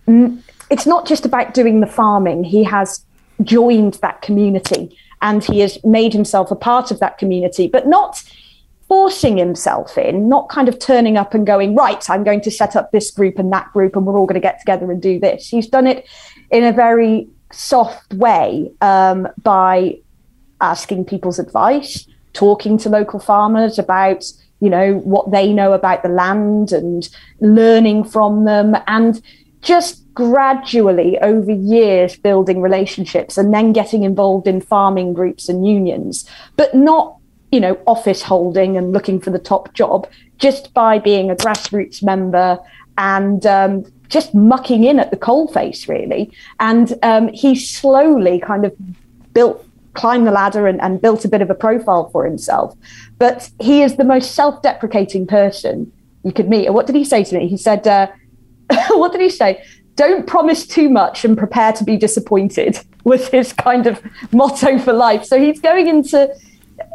[0.07, 0.41] mm,
[0.71, 3.05] It's not just about doing the farming; he has
[3.43, 8.23] joined that community, and he has made himself a part of that community, but not
[8.89, 12.75] forcing himself in, not kind of turning up and going, right, I'm going to set
[12.75, 15.21] up this group and that group, and we're all going to get together and do
[15.21, 15.49] this.
[15.49, 16.09] He's done it
[16.51, 19.99] in a very soft way um, by
[20.61, 24.25] asking people's advice, talking to local farmers about
[24.61, 27.09] you know what they know about the land and
[27.41, 29.23] learning from them and
[29.61, 36.29] just gradually over years building relationships and then getting involved in farming groups and unions
[36.57, 37.17] but not
[37.53, 42.03] you know office holding and looking for the top job just by being a grassroots
[42.03, 42.59] member
[42.99, 46.31] and um, just mucking in at the coalface really.
[46.61, 48.75] And um, he slowly kind of
[49.33, 52.77] built climbed the ladder and, and built a bit of a profile for himself.
[53.19, 55.93] But he is the most self-deprecating person
[56.23, 56.71] you could meet.
[56.71, 57.49] What did he say to me?
[57.49, 58.09] He said uh,
[58.91, 59.65] what did he say
[59.95, 64.03] don't promise too much and prepare to be disappointed was his kind of
[64.33, 66.33] motto for life so he's going into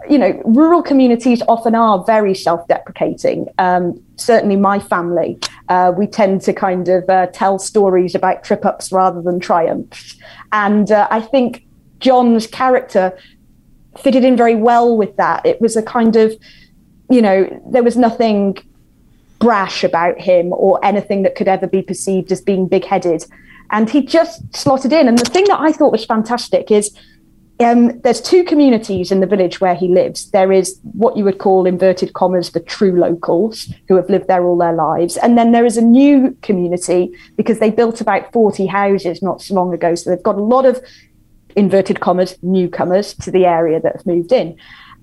[0.09, 3.47] you know, rural communities often are very self-deprecating.
[3.57, 8.91] Um, certainly, my family, uh, we tend to kind of uh, tell stories about trip-ups
[8.91, 10.17] rather than triumphs,
[10.51, 11.65] and uh, I think
[11.99, 13.17] John's character
[13.97, 15.45] fitted in very well with that.
[15.45, 16.34] It was a kind of,
[17.09, 18.57] you know, there was nothing
[19.43, 23.25] brash about him or anything that could ever be perceived as being big-headed,
[23.71, 25.07] and he just slotted in.
[25.07, 26.97] And the thing that I thought was fantastic is
[27.59, 30.31] um, there's two communities in the village where he lives.
[30.31, 34.45] There is what you would call inverted commas the true locals who have lived there
[34.45, 38.65] all their lives, and then there is a new community because they built about 40
[38.65, 39.93] houses not so long ago.
[39.93, 40.81] So they've got a lot of
[41.55, 44.57] inverted commas newcomers to the area that have moved in.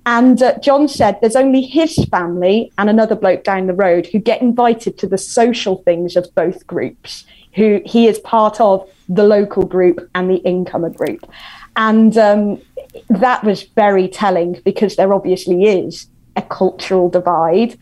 [0.07, 4.19] And uh, John said there's only his family and another bloke down the road who
[4.19, 7.25] get invited to the social things of both groups.
[7.55, 11.29] Who he is part of the local group and the incomer group.
[11.77, 12.63] And um,
[13.09, 17.77] that was very telling because there obviously is a cultural divide.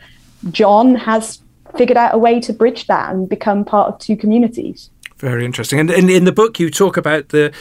[0.51, 1.43] John has
[1.77, 4.91] figured out a way to bridge that and become part of two communities.
[5.19, 5.81] Very interesting.
[5.81, 7.53] And in, in the book, you talk about the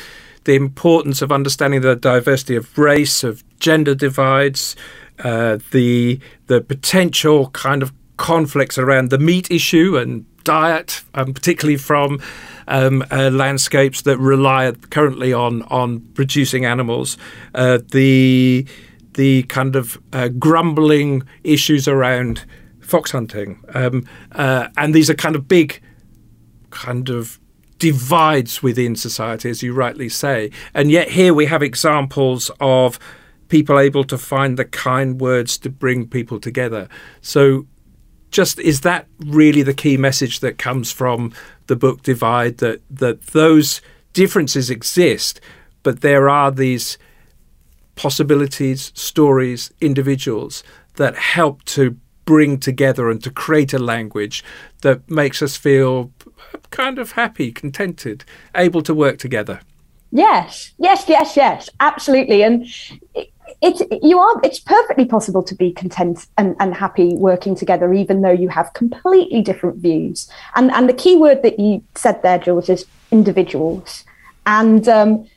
[0.45, 4.75] the importance of understanding the diversity of race, of gender divides,
[5.19, 11.77] uh, the the potential kind of conflicts around the meat issue and diet, um, particularly
[11.77, 12.19] from
[12.67, 17.17] um, uh, landscapes that rely currently on on producing animals.
[17.53, 18.65] Uh, the
[19.13, 22.45] the kind of uh, grumbling issues around
[22.79, 25.81] fox hunting, um, uh, and these are kind of big,
[26.69, 27.39] kind of
[27.79, 30.49] divides within society, as you rightly say.
[30.73, 32.99] And yet here we have examples of
[33.49, 36.87] people able to find the kind words to bring people together.
[37.21, 37.65] So
[38.31, 41.33] just is that really the key message that comes from
[41.67, 43.81] the book divide that that those
[44.13, 45.39] differences exist
[45.83, 46.97] but there are these
[47.95, 50.63] possibilities stories individuals
[50.95, 54.43] that help to bring together and to create a language
[54.81, 56.11] that makes us feel
[56.69, 58.25] kind of happy contented
[58.55, 59.61] able to work together
[60.11, 62.67] yes yes yes yes absolutely and
[63.61, 68.21] it's you are it's perfectly possible to be content and, and happy working together even
[68.21, 70.29] though you have completely different views.
[70.55, 74.03] And and the key word that you said there jules is individuals.
[74.45, 75.27] And um,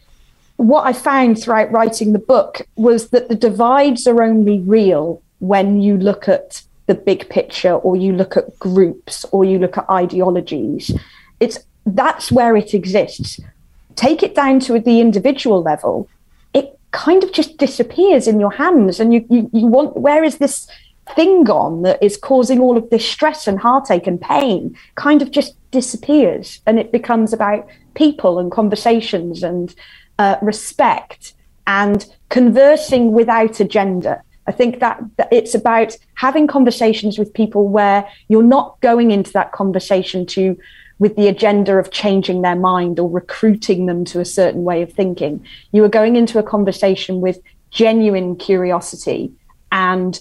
[0.56, 5.80] what i found throughout writing the book was that the divides are only real when
[5.80, 9.88] you look at the big picture or you look at groups or you look at
[9.88, 10.92] ideologies.
[11.38, 13.40] It's that's where it exists.
[13.96, 16.08] Take it down to the individual level
[16.91, 20.68] kind of just disappears in your hands and you, you you want where is this
[21.14, 24.76] thing gone that is causing all of this stress and heartache and pain?
[24.95, 29.74] Kind of just disappears and it becomes about people and conversations and
[30.18, 31.34] uh, respect
[31.66, 34.22] and conversing without agenda.
[34.47, 39.32] I think that, that it's about having conversations with people where you're not going into
[39.32, 40.59] that conversation to
[41.01, 44.92] with the agenda of changing their mind or recruiting them to a certain way of
[44.92, 45.44] thinking.
[45.72, 47.40] You are going into a conversation with
[47.70, 49.32] genuine curiosity
[49.72, 50.20] and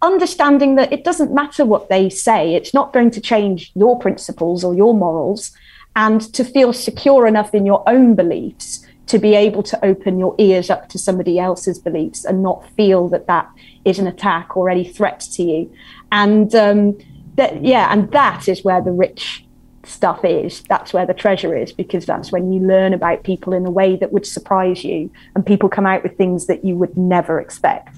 [0.00, 4.64] understanding that it doesn't matter what they say, it's not going to change your principles
[4.64, 5.52] or your morals.
[5.96, 10.34] and to feel secure enough in your own beliefs to be able to open your
[10.36, 13.48] ears up to somebody else's beliefs and not feel that that
[13.86, 15.72] is an attack or any threat to you.
[16.12, 16.98] And um,
[17.36, 19.45] that, yeah, and that is where the rich
[19.88, 20.62] stuff is.
[20.62, 23.96] That's where the treasure is because that's when you learn about people in a way
[23.96, 27.96] that would surprise you and people come out with things that you would never expect.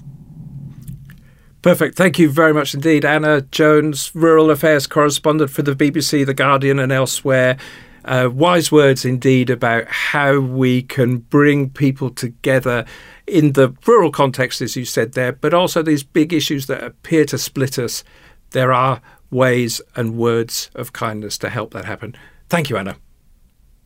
[1.61, 1.97] Perfect.
[1.97, 3.03] Thank you very much indeed.
[3.03, 7.57] Anna Jones, Rural Affairs Correspondent for the BBC, The Guardian, and elsewhere.
[8.05, 12.85] Uh, wise words indeed about how we can bring people together
[13.27, 17.25] in the rural context, as you said there, but also these big issues that appear
[17.25, 18.05] to split us.
[18.51, 22.15] There are ways and words of kindness to help that happen.
[22.49, 22.95] Thank you, Anna.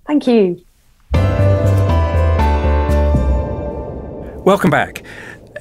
[0.06, 0.64] Thank you.
[4.46, 5.04] Welcome back.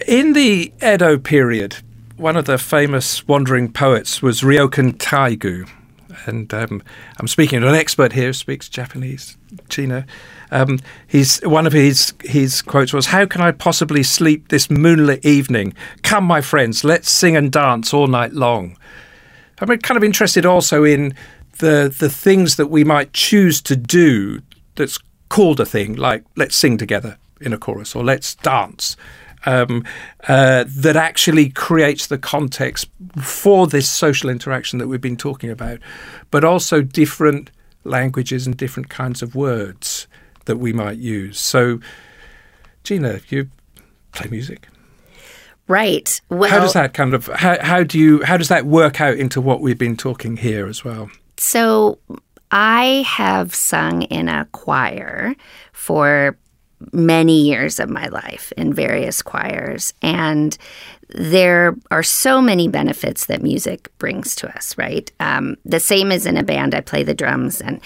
[0.09, 1.77] In the Edo period,
[2.17, 5.69] one of the famous wandering poets was Ryokan Taigu.
[6.27, 6.83] And um,
[7.19, 9.37] I'm speaking to an expert here who speaks Japanese,
[9.69, 10.07] Gina.
[10.51, 15.25] Um, he's, one of his, his quotes was, How can I possibly sleep this moonlit
[15.25, 15.75] evening?
[16.03, 18.77] Come, my friends, let's sing and dance all night long.
[19.63, 21.15] I'm kind of interested also in
[21.59, 24.43] the, the things that we might choose to do
[24.75, 24.99] that's
[25.29, 28.97] called a thing, like let's sing together in a chorus or let's dance
[29.47, 29.85] um,
[30.29, 32.89] uh, that actually creates the context
[33.21, 35.79] for this social interaction that we've been talking about,
[36.31, 37.51] but also different
[37.85, 40.07] languages and different kinds of words
[40.45, 41.39] that we might use.
[41.39, 41.81] So,
[42.85, 43.49] Gina, you
[44.13, 44.69] play music.
[45.73, 46.21] Right.
[46.29, 49.17] Well, how does that kind of how, how do you how does that work out
[49.17, 51.11] into what we've been talking here as well?
[51.39, 51.99] So
[52.51, 55.35] I have sung in a choir
[55.73, 56.37] for
[56.93, 59.95] many years of my life in various choirs.
[60.03, 60.59] And
[61.09, 65.11] there are so many benefits that music brings to us, right?
[65.21, 67.81] Um, the same as in a band, I play the drums, and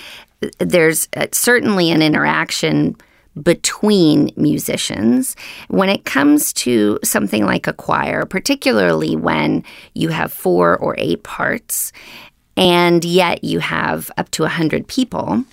[0.58, 2.96] there's uh, certainly an interaction
[3.42, 5.36] between musicians.
[5.68, 9.64] When it comes to something like a choir, particularly when
[9.94, 11.92] you have four or eight parts,
[12.56, 15.44] and yet you have up to 100 people,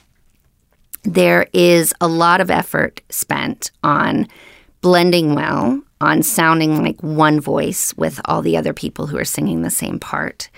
[1.03, 4.27] there is a lot of effort spent on
[4.81, 9.61] blending well, on sounding like one voice with all the other people who are singing
[9.61, 10.49] the same part.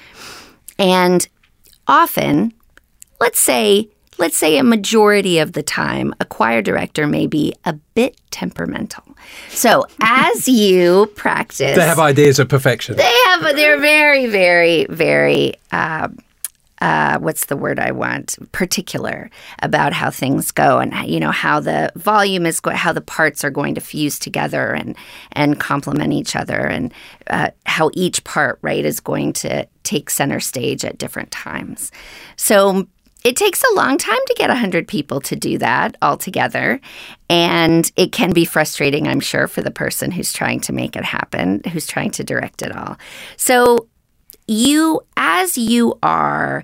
[0.78, 1.28] And
[1.88, 2.54] often,
[3.20, 7.74] let's say let's say a majority of the time, a choir director may be a
[7.74, 9.04] bit temperamental.
[9.50, 12.98] So as you practice, they have ideas of perfection.
[12.98, 13.42] They have.
[13.56, 16.10] They're very, very, very uh,
[16.82, 18.38] uh, what's the word I want?
[18.52, 19.30] Particular
[19.62, 23.44] about how things go and you know how the volume is going, how the parts
[23.44, 24.96] are going to fuse together and
[25.32, 26.94] and complement each other, and
[27.28, 31.92] uh, how each part right is going to take center stage at different times.
[32.36, 32.88] So
[33.26, 36.80] it takes a long time to get 100 people to do that all together.
[37.28, 41.04] And it can be frustrating, I'm sure, for the person who's trying to make it
[41.04, 42.98] happen, who's trying to direct it all.
[43.36, 43.88] So
[44.48, 46.64] you, as you are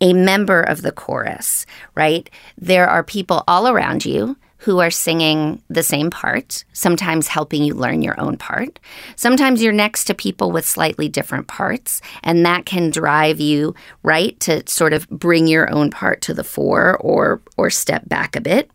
[0.00, 2.30] a member of the chorus, right?
[2.56, 7.74] There are people all around you who are singing the same part, sometimes helping you
[7.74, 8.80] learn your own part.
[9.14, 14.40] Sometimes you're next to people with slightly different parts, and that can drive you right
[14.40, 18.40] to sort of bring your own part to the fore or or step back a
[18.40, 18.70] bit.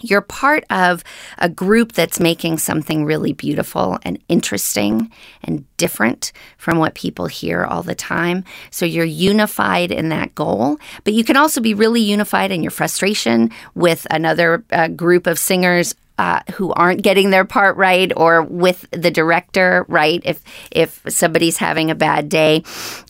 [0.00, 1.04] You're part of
[1.38, 5.10] a group that's making something really beautiful and interesting
[5.42, 8.44] and different from what people hear all the time.
[8.70, 12.70] So you're unified in that goal, but you can also be really unified in your
[12.70, 18.42] frustration with another uh, group of singers uh, who aren't getting their part right or
[18.42, 22.62] with the director right if if somebody's having a bad day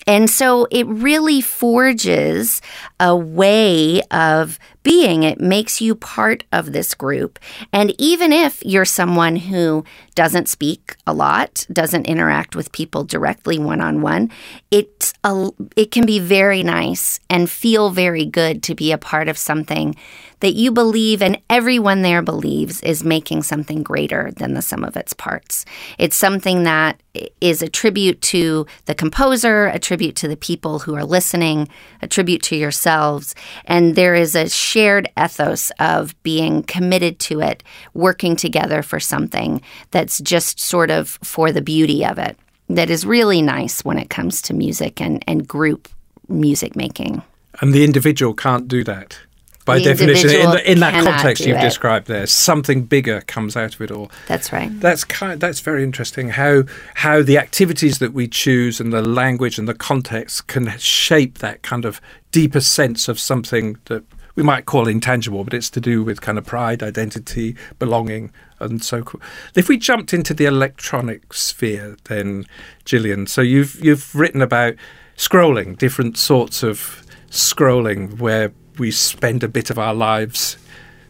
[0.07, 2.61] and so it really forges
[3.01, 5.23] a way of being.
[5.23, 7.39] It makes you part of this group.
[7.73, 9.83] And even if you're someone who
[10.15, 14.31] doesn't speak a lot, doesn't interact with people directly one on one,
[14.71, 19.29] it's a, it can be very nice and feel very good to be a part
[19.29, 19.97] of something
[20.41, 24.95] that you believe and everyone there believes is making something greater than the sum of
[24.97, 25.65] its parts.
[25.99, 27.01] It's something that
[27.41, 31.69] is a tribute to the composer, a tribute to the people who are listening,
[32.03, 33.35] a tribute to yourselves.
[33.65, 39.63] And there is a shared ethos of being committed to it, working together for something
[39.91, 42.39] that's just sort of for the beauty of it,
[42.69, 45.89] that is really nice when it comes to music and, and group
[46.29, 47.23] music making.
[47.61, 49.19] And the individual can't do that
[49.65, 51.63] by The definition, in, the, in that context you've it.
[51.63, 54.11] described there, something bigger comes out of it all.
[54.27, 54.71] That's right.
[54.81, 55.41] That's kind.
[55.41, 56.31] That's very interesting.
[56.31, 61.39] How how the activities that we choose and the language and the context can shape
[61.39, 62.01] that kind of
[62.31, 64.05] deeper sense of something that
[64.35, 68.83] we might call intangible, but it's to do with kind of pride, identity, belonging, and
[68.83, 69.23] so forth.
[69.55, 72.45] If we jumped into the electronic sphere, then
[72.85, 74.75] Gillian, so you've you've written about
[75.17, 80.57] scrolling, different sorts of scrolling, where we spend a bit of our lives,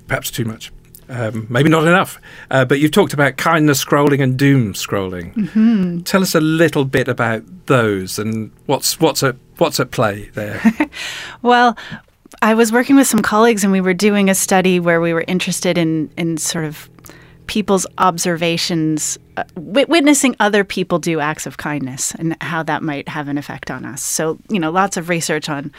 [0.08, 0.72] perhaps too much.
[1.08, 2.18] Um, maybe not enough,
[2.50, 5.34] uh, but you've talked about kindness scrolling and doom scrolling.
[5.34, 6.00] Mm-hmm.
[6.00, 10.62] Tell us a little bit about those and what's what's at what's at play there.
[11.42, 11.76] well,
[12.40, 15.24] I was working with some colleagues and we were doing a study where we were
[15.28, 16.88] interested in in sort of
[17.46, 23.08] people's observations, uh, w- witnessing other people do acts of kindness and how that might
[23.08, 24.02] have an effect on us.
[24.02, 25.72] So, you know, lots of research on,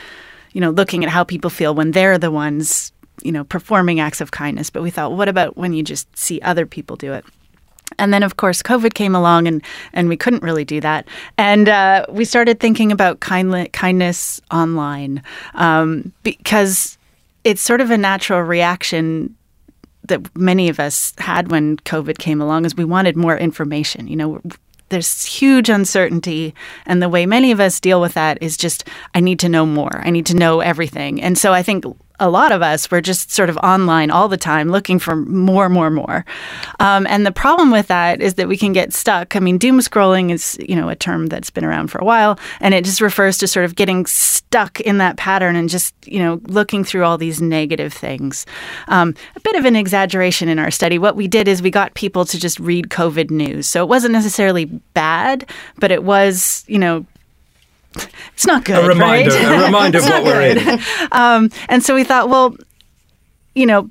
[0.55, 4.21] you know, looking at how people feel when they're the ones, you know, performing acts
[4.21, 4.69] of kindness.
[4.69, 7.25] But we thought, what about when you just see other people do it?
[7.99, 11.07] And then, of course, COVID came along, and and we couldn't really do that.
[11.37, 15.21] And uh, we started thinking about kindly, kindness online
[15.55, 16.97] um, because
[17.43, 19.35] it's sort of a natural reaction
[20.05, 22.63] that many of us had when COVID came along.
[22.63, 24.07] Is we wanted more information.
[24.07, 24.41] You know,
[24.89, 26.53] there's huge uncertainty
[26.85, 29.65] and the way many of us deal with that is just i need to know
[29.65, 30.01] more.
[30.03, 31.21] I need to know everything.
[31.21, 31.85] And so i think
[32.19, 35.69] a lot of us were just sort of online all the time looking for more,
[35.69, 36.25] more, more.
[36.79, 39.35] Um, and the problem with that is that we can get stuck.
[39.35, 42.39] I mean, doom scrolling is, you know, a term that's been around for a while,
[42.59, 46.19] and it just refers to sort of getting stuck in that pattern and just, you
[46.19, 48.45] know, looking through all these negative things.
[48.87, 50.97] Um, a bit of an exaggeration in our study.
[50.97, 53.67] What we did is we got people to just read COVID news.
[53.67, 57.05] So it wasn't necessarily bad, but it was, you know,
[58.33, 58.83] it's not good.
[58.83, 59.61] A reminder, right?
[59.61, 60.79] a reminder of what we're in.
[61.11, 62.55] Um, and so we thought, well,
[63.53, 63.89] you know,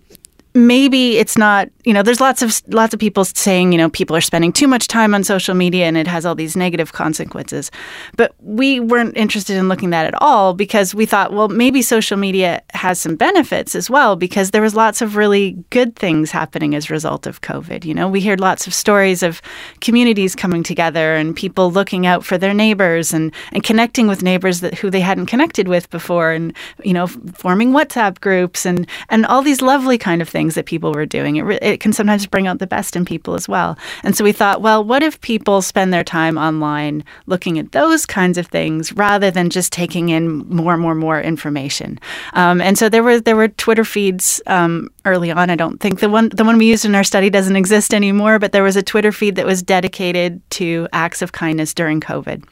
[0.54, 4.14] maybe it's not you know there's lots of lots of people saying you know people
[4.14, 7.72] are spending too much time on social media and it has all these negative consequences.
[8.16, 11.82] But we weren't interested in looking at that at all because we thought well maybe
[11.82, 16.30] social media has some benefits as well because there was lots of really good things
[16.30, 17.84] happening as a result of covid.
[17.84, 19.42] You know we heard lots of stories of
[19.80, 24.60] communities coming together and people looking out for their neighbors and and connecting with neighbors
[24.60, 29.26] that who they hadn't connected with before and you know forming whatsapp groups and and
[29.26, 31.36] all these lovely kind of things things that people were doing.
[31.36, 33.78] It, re- it can sometimes bring out the best in people as well.
[34.02, 38.04] And so we thought, well, what if people spend their time online looking at those
[38.04, 41.98] kinds of things rather than just taking in more and more more information?
[42.34, 45.48] Um, and so there were there were Twitter feeds um, early on.
[45.48, 48.38] I don't think the one the one we used in our study doesn't exist anymore,
[48.38, 52.44] but there was a Twitter feed that was dedicated to acts of kindness during COVID.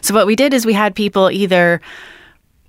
[0.00, 1.80] So what we did is we had people either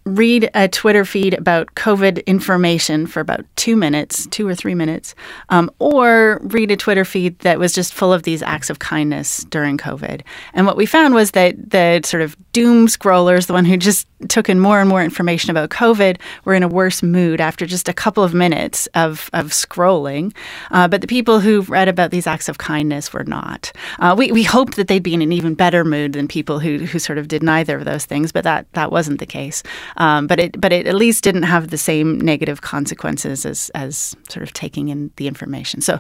[0.10, 5.16] read a Twitter feed about COVID information for about two minutes, two or three minutes,
[5.50, 9.46] um, or read a Twitter feed that was just full of these acts of kindness
[9.46, 10.22] during COVID.
[10.54, 14.08] And what we found was that the sort of doom scrollers, the one who just
[14.28, 17.88] took in more and more information about COVID, were in a worse mood after just
[17.88, 20.36] a couple of minutes of, of scrolling.
[20.72, 23.72] Uh, but the people who read about these acts of kindness were not.
[24.00, 26.80] Uh, we, we hoped that they'd be in an even better mood than people who,
[26.80, 29.64] who sort of did neither of those things, but that, that wasn't the case.
[30.00, 34.16] Um, but it but it at least didn't have the same negative consequences as as
[34.30, 35.82] sort of taking in the information.
[35.82, 36.00] So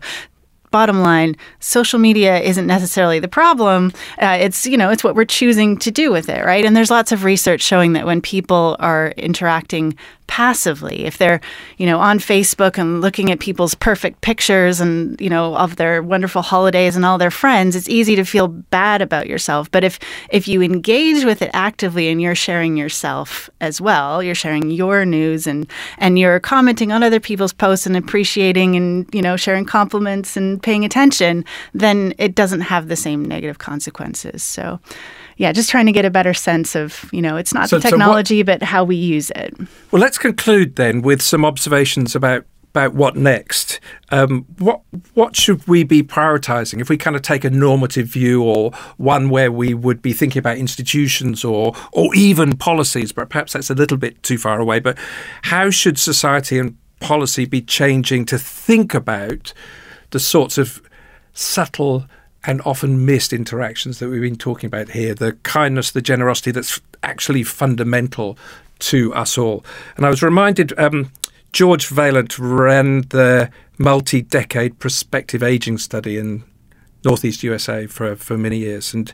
[0.71, 3.91] bottom line, social media isn't necessarily the problem.
[4.21, 6.65] Uh, it's you know it's what we're choosing to do with it, right?
[6.65, 9.97] And there's lots of research showing that when people are interacting
[10.29, 11.41] passively, if they're
[11.77, 16.03] you know on Facebook and looking at people's perfect pictures and you know of their
[16.03, 19.71] wonderful holidays and all their friends, it's easy to feel bad about yourself.
[19.71, 19.99] But if
[20.29, 25.03] if you engage with it actively and you're sharing yourself as well, you're sharing your
[25.03, 25.67] news and
[25.97, 30.58] and you're commenting on other people's posts and appreciating and you know sharing compliments and
[30.61, 34.43] paying attention, then it doesn't have the same negative consequences.
[34.43, 34.79] So,
[35.37, 37.89] yeah, just trying to get a better sense of, you know, it's not so, the
[37.89, 39.55] technology, so what, but how we use it.
[39.91, 43.79] Well, let's conclude then with some observations about about what next.
[44.11, 44.81] Um, what
[45.13, 49.29] what should we be prioritizing if we kind of take a normative view, or one
[49.29, 53.11] where we would be thinking about institutions or or even policies?
[53.11, 54.79] But perhaps that's a little bit too far away.
[54.79, 54.97] But
[55.43, 59.53] how should society and policy be changing to think about
[60.11, 60.81] the sorts of
[61.33, 62.05] subtle
[62.45, 66.79] and often missed interactions that we've been talking about here the kindness, the generosity that's
[67.03, 68.37] actually fundamental
[68.79, 69.63] to us all.
[69.97, 71.11] And I was reminded um,
[71.51, 76.43] George Vaillant ran the multi decade prospective aging study in
[77.03, 78.93] Northeast USA for, for many years.
[78.93, 79.13] And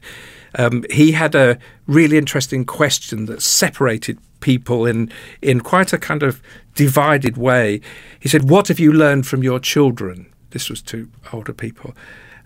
[0.57, 6.23] um, he had a really interesting question that separated people in, in quite a kind
[6.23, 6.41] of
[6.75, 7.81] divided way.
[8.19, 10.27] He said, What have you learned from your children?
[10.55, 11.93] This was to older people.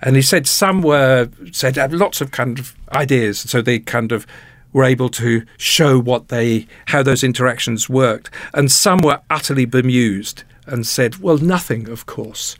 [0.01, 3.39] And he said some were said had lots of kind of ideas.
[3.39, 4.25] So they kind of
[4.73, 10.43] were able to show what they how those interactions worked and some were utterly bemused
[10.65, 12.55] and said well nothing of course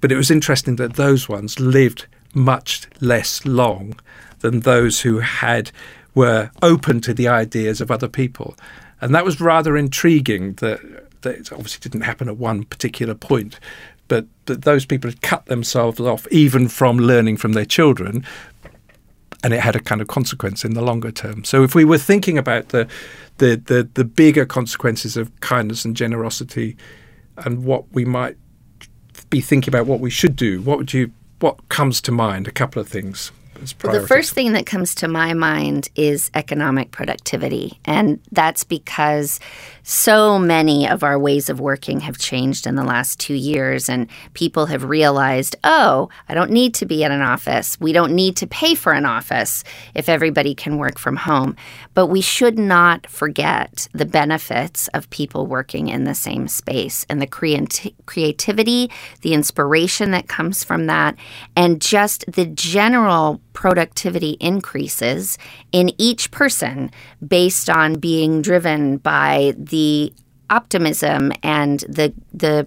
[0.00, 3.98] but it was interesting that those ones lived much less long
[4.40, 5.70] than those who had
[6.14, 8.56] were open to the ideas of other people
[9.00, 10.80] and that was rather intriguing that
[11.22, 13.58] that obviously didn't happen at one particular point
[14.12, 18.22] but but those people had cut themselves off even from learning from their children
[19.42, 21.44] and it had a kind of consequence in the longer term.
[21.44, 22.86] So if we were thinking about the
[23.38, 26.76] the the, the bigger consequences of kindness and generosity,
[27.38, 28.36] and what we might
[29.30, 31.10] be thinking about what we should do, what would you
[31.40, 32.46] what comes to mind?
[32.46, 33.32] A couple of things.
[33.84, 37.78] Well, the first thing that comes to my mind is economic productivity.
[37.84, 39.38] And that's because
[39.82, 44.08] so many of our ways of working have changed in the last two years, and
[44.34, 47.78] people have realized, oh, I don't need to be at an office.
[47.80, 49.64] We don't need to pay for an office
[49.94, 51.56] if everybody can work from home.
[51.94, 57.20] But we should not forget the benefits of people working in the same space and
[57.20, 58.90] the creati- creativity,
[59.22, 61.16] the inspiration that comes from that,
[61.56, 65.38] and just the general productivity increases
[65.72, 66.90] in each person
[67.26, 70.12] based on being driven by the
[70.50, 72.66] optimism and the the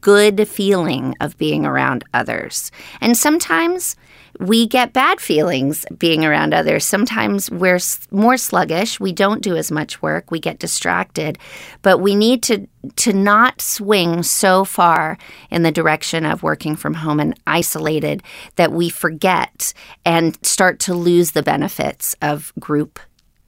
[0.00, 2.70] good feeling of being around others.
[3.00, 3.96] And sometimes
[4.42, 6.84] we get bad feelings being around others.
[6.84, 7.78] Sometimes we're
[8.10, 11.38] more sluggish, we don't do as much work, we get distracted,
[11.82, 12.66] but we need to
[12.96, 15.16] to not swing so far
[15.50, 18.24] in the direction of working from home and isolated
[18.56, 19.72] that we forget
[20.04, 22.98] and start to lose the benefits of group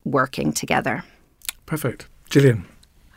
[0.05, 1.03] working together.
[1.66, 2.07] Perfect.
[2.30, 2.64] Gillian.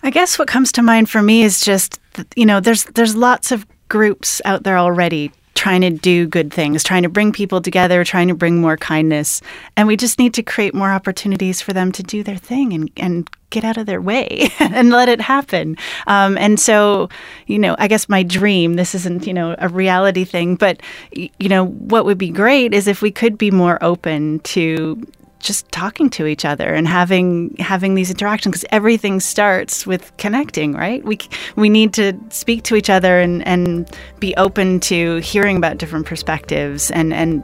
[0.01, 1.99] I guess what comes to mind for me is just
[2.36, 6.84] you know there's there's lots of groups out there already trying to do good things,
[6.84, 9.41] trying to bring people together, trying to bring more kindness,
[9.76, 12.91] and we just need to create more opportunities for them to do their thing and
[12.95, 15.78] and get out of their way and let it happen.
[16.05, 17.10] Um, and so,
[17.47, 20.82] you know, I guess my dream, this isn't, you know, a reality thing, but,
[21.14, 25.01] you know, what would be great is if we could be more open to
[25.40, 30.74] just talking to each other and having having these interactions because everything starts with connecting
[30.74, 31.04] right?
[31.04, 31.20] We
[31.56, 36.06] we need to speak to each other and and be open to hearing about different
[36.06, 37.44] perspectives and and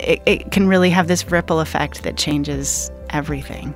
[0.00, 3.74] it, it can really have this ripple effect that changes everything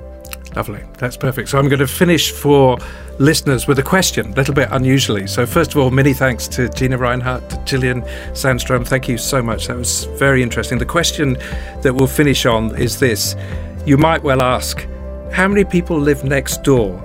[0.57, 0.82] Lovely.
[0.96, 1.50] That's perfect.
[1.50, 2.78] So I'm going to finish for
[3.18, 5.26] listeners with a question, a little bit unusually.
[5.26, 8.00] So, first of all, many thanks to Gina Reinhardt, to Gillian
[8.32, 8.86] Sandstrom.
[8.86, 9.66] Thank you so much.
[9.66, 10.78] That was very interesting.
[10.78, 11.34] The question
[11.82, 13.36] that we'll finish on is this
[13.84, 14.86] You might well ask,
[15.30, 17.02] how many people live next door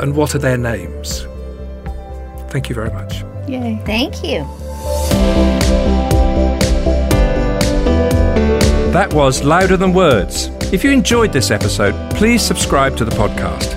[0.00, 1.26] and what are their names?
[2.48, 3.22] Thank you very much.
[3.46, 3.80] Yay.
[3.86, 4.44] Thank you.
[8.92, 10.50] That was Louder Than Words.
[10.72, 13.72] If you enjoyed this episode, please subscribe to the podcast.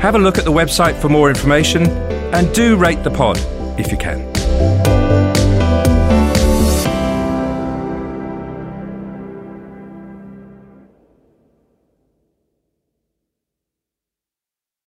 [0.00, 1.84] Have a look at the website for more information
[2.34, 3.38] and do rate the pod
[3.80, 4.33] if you can.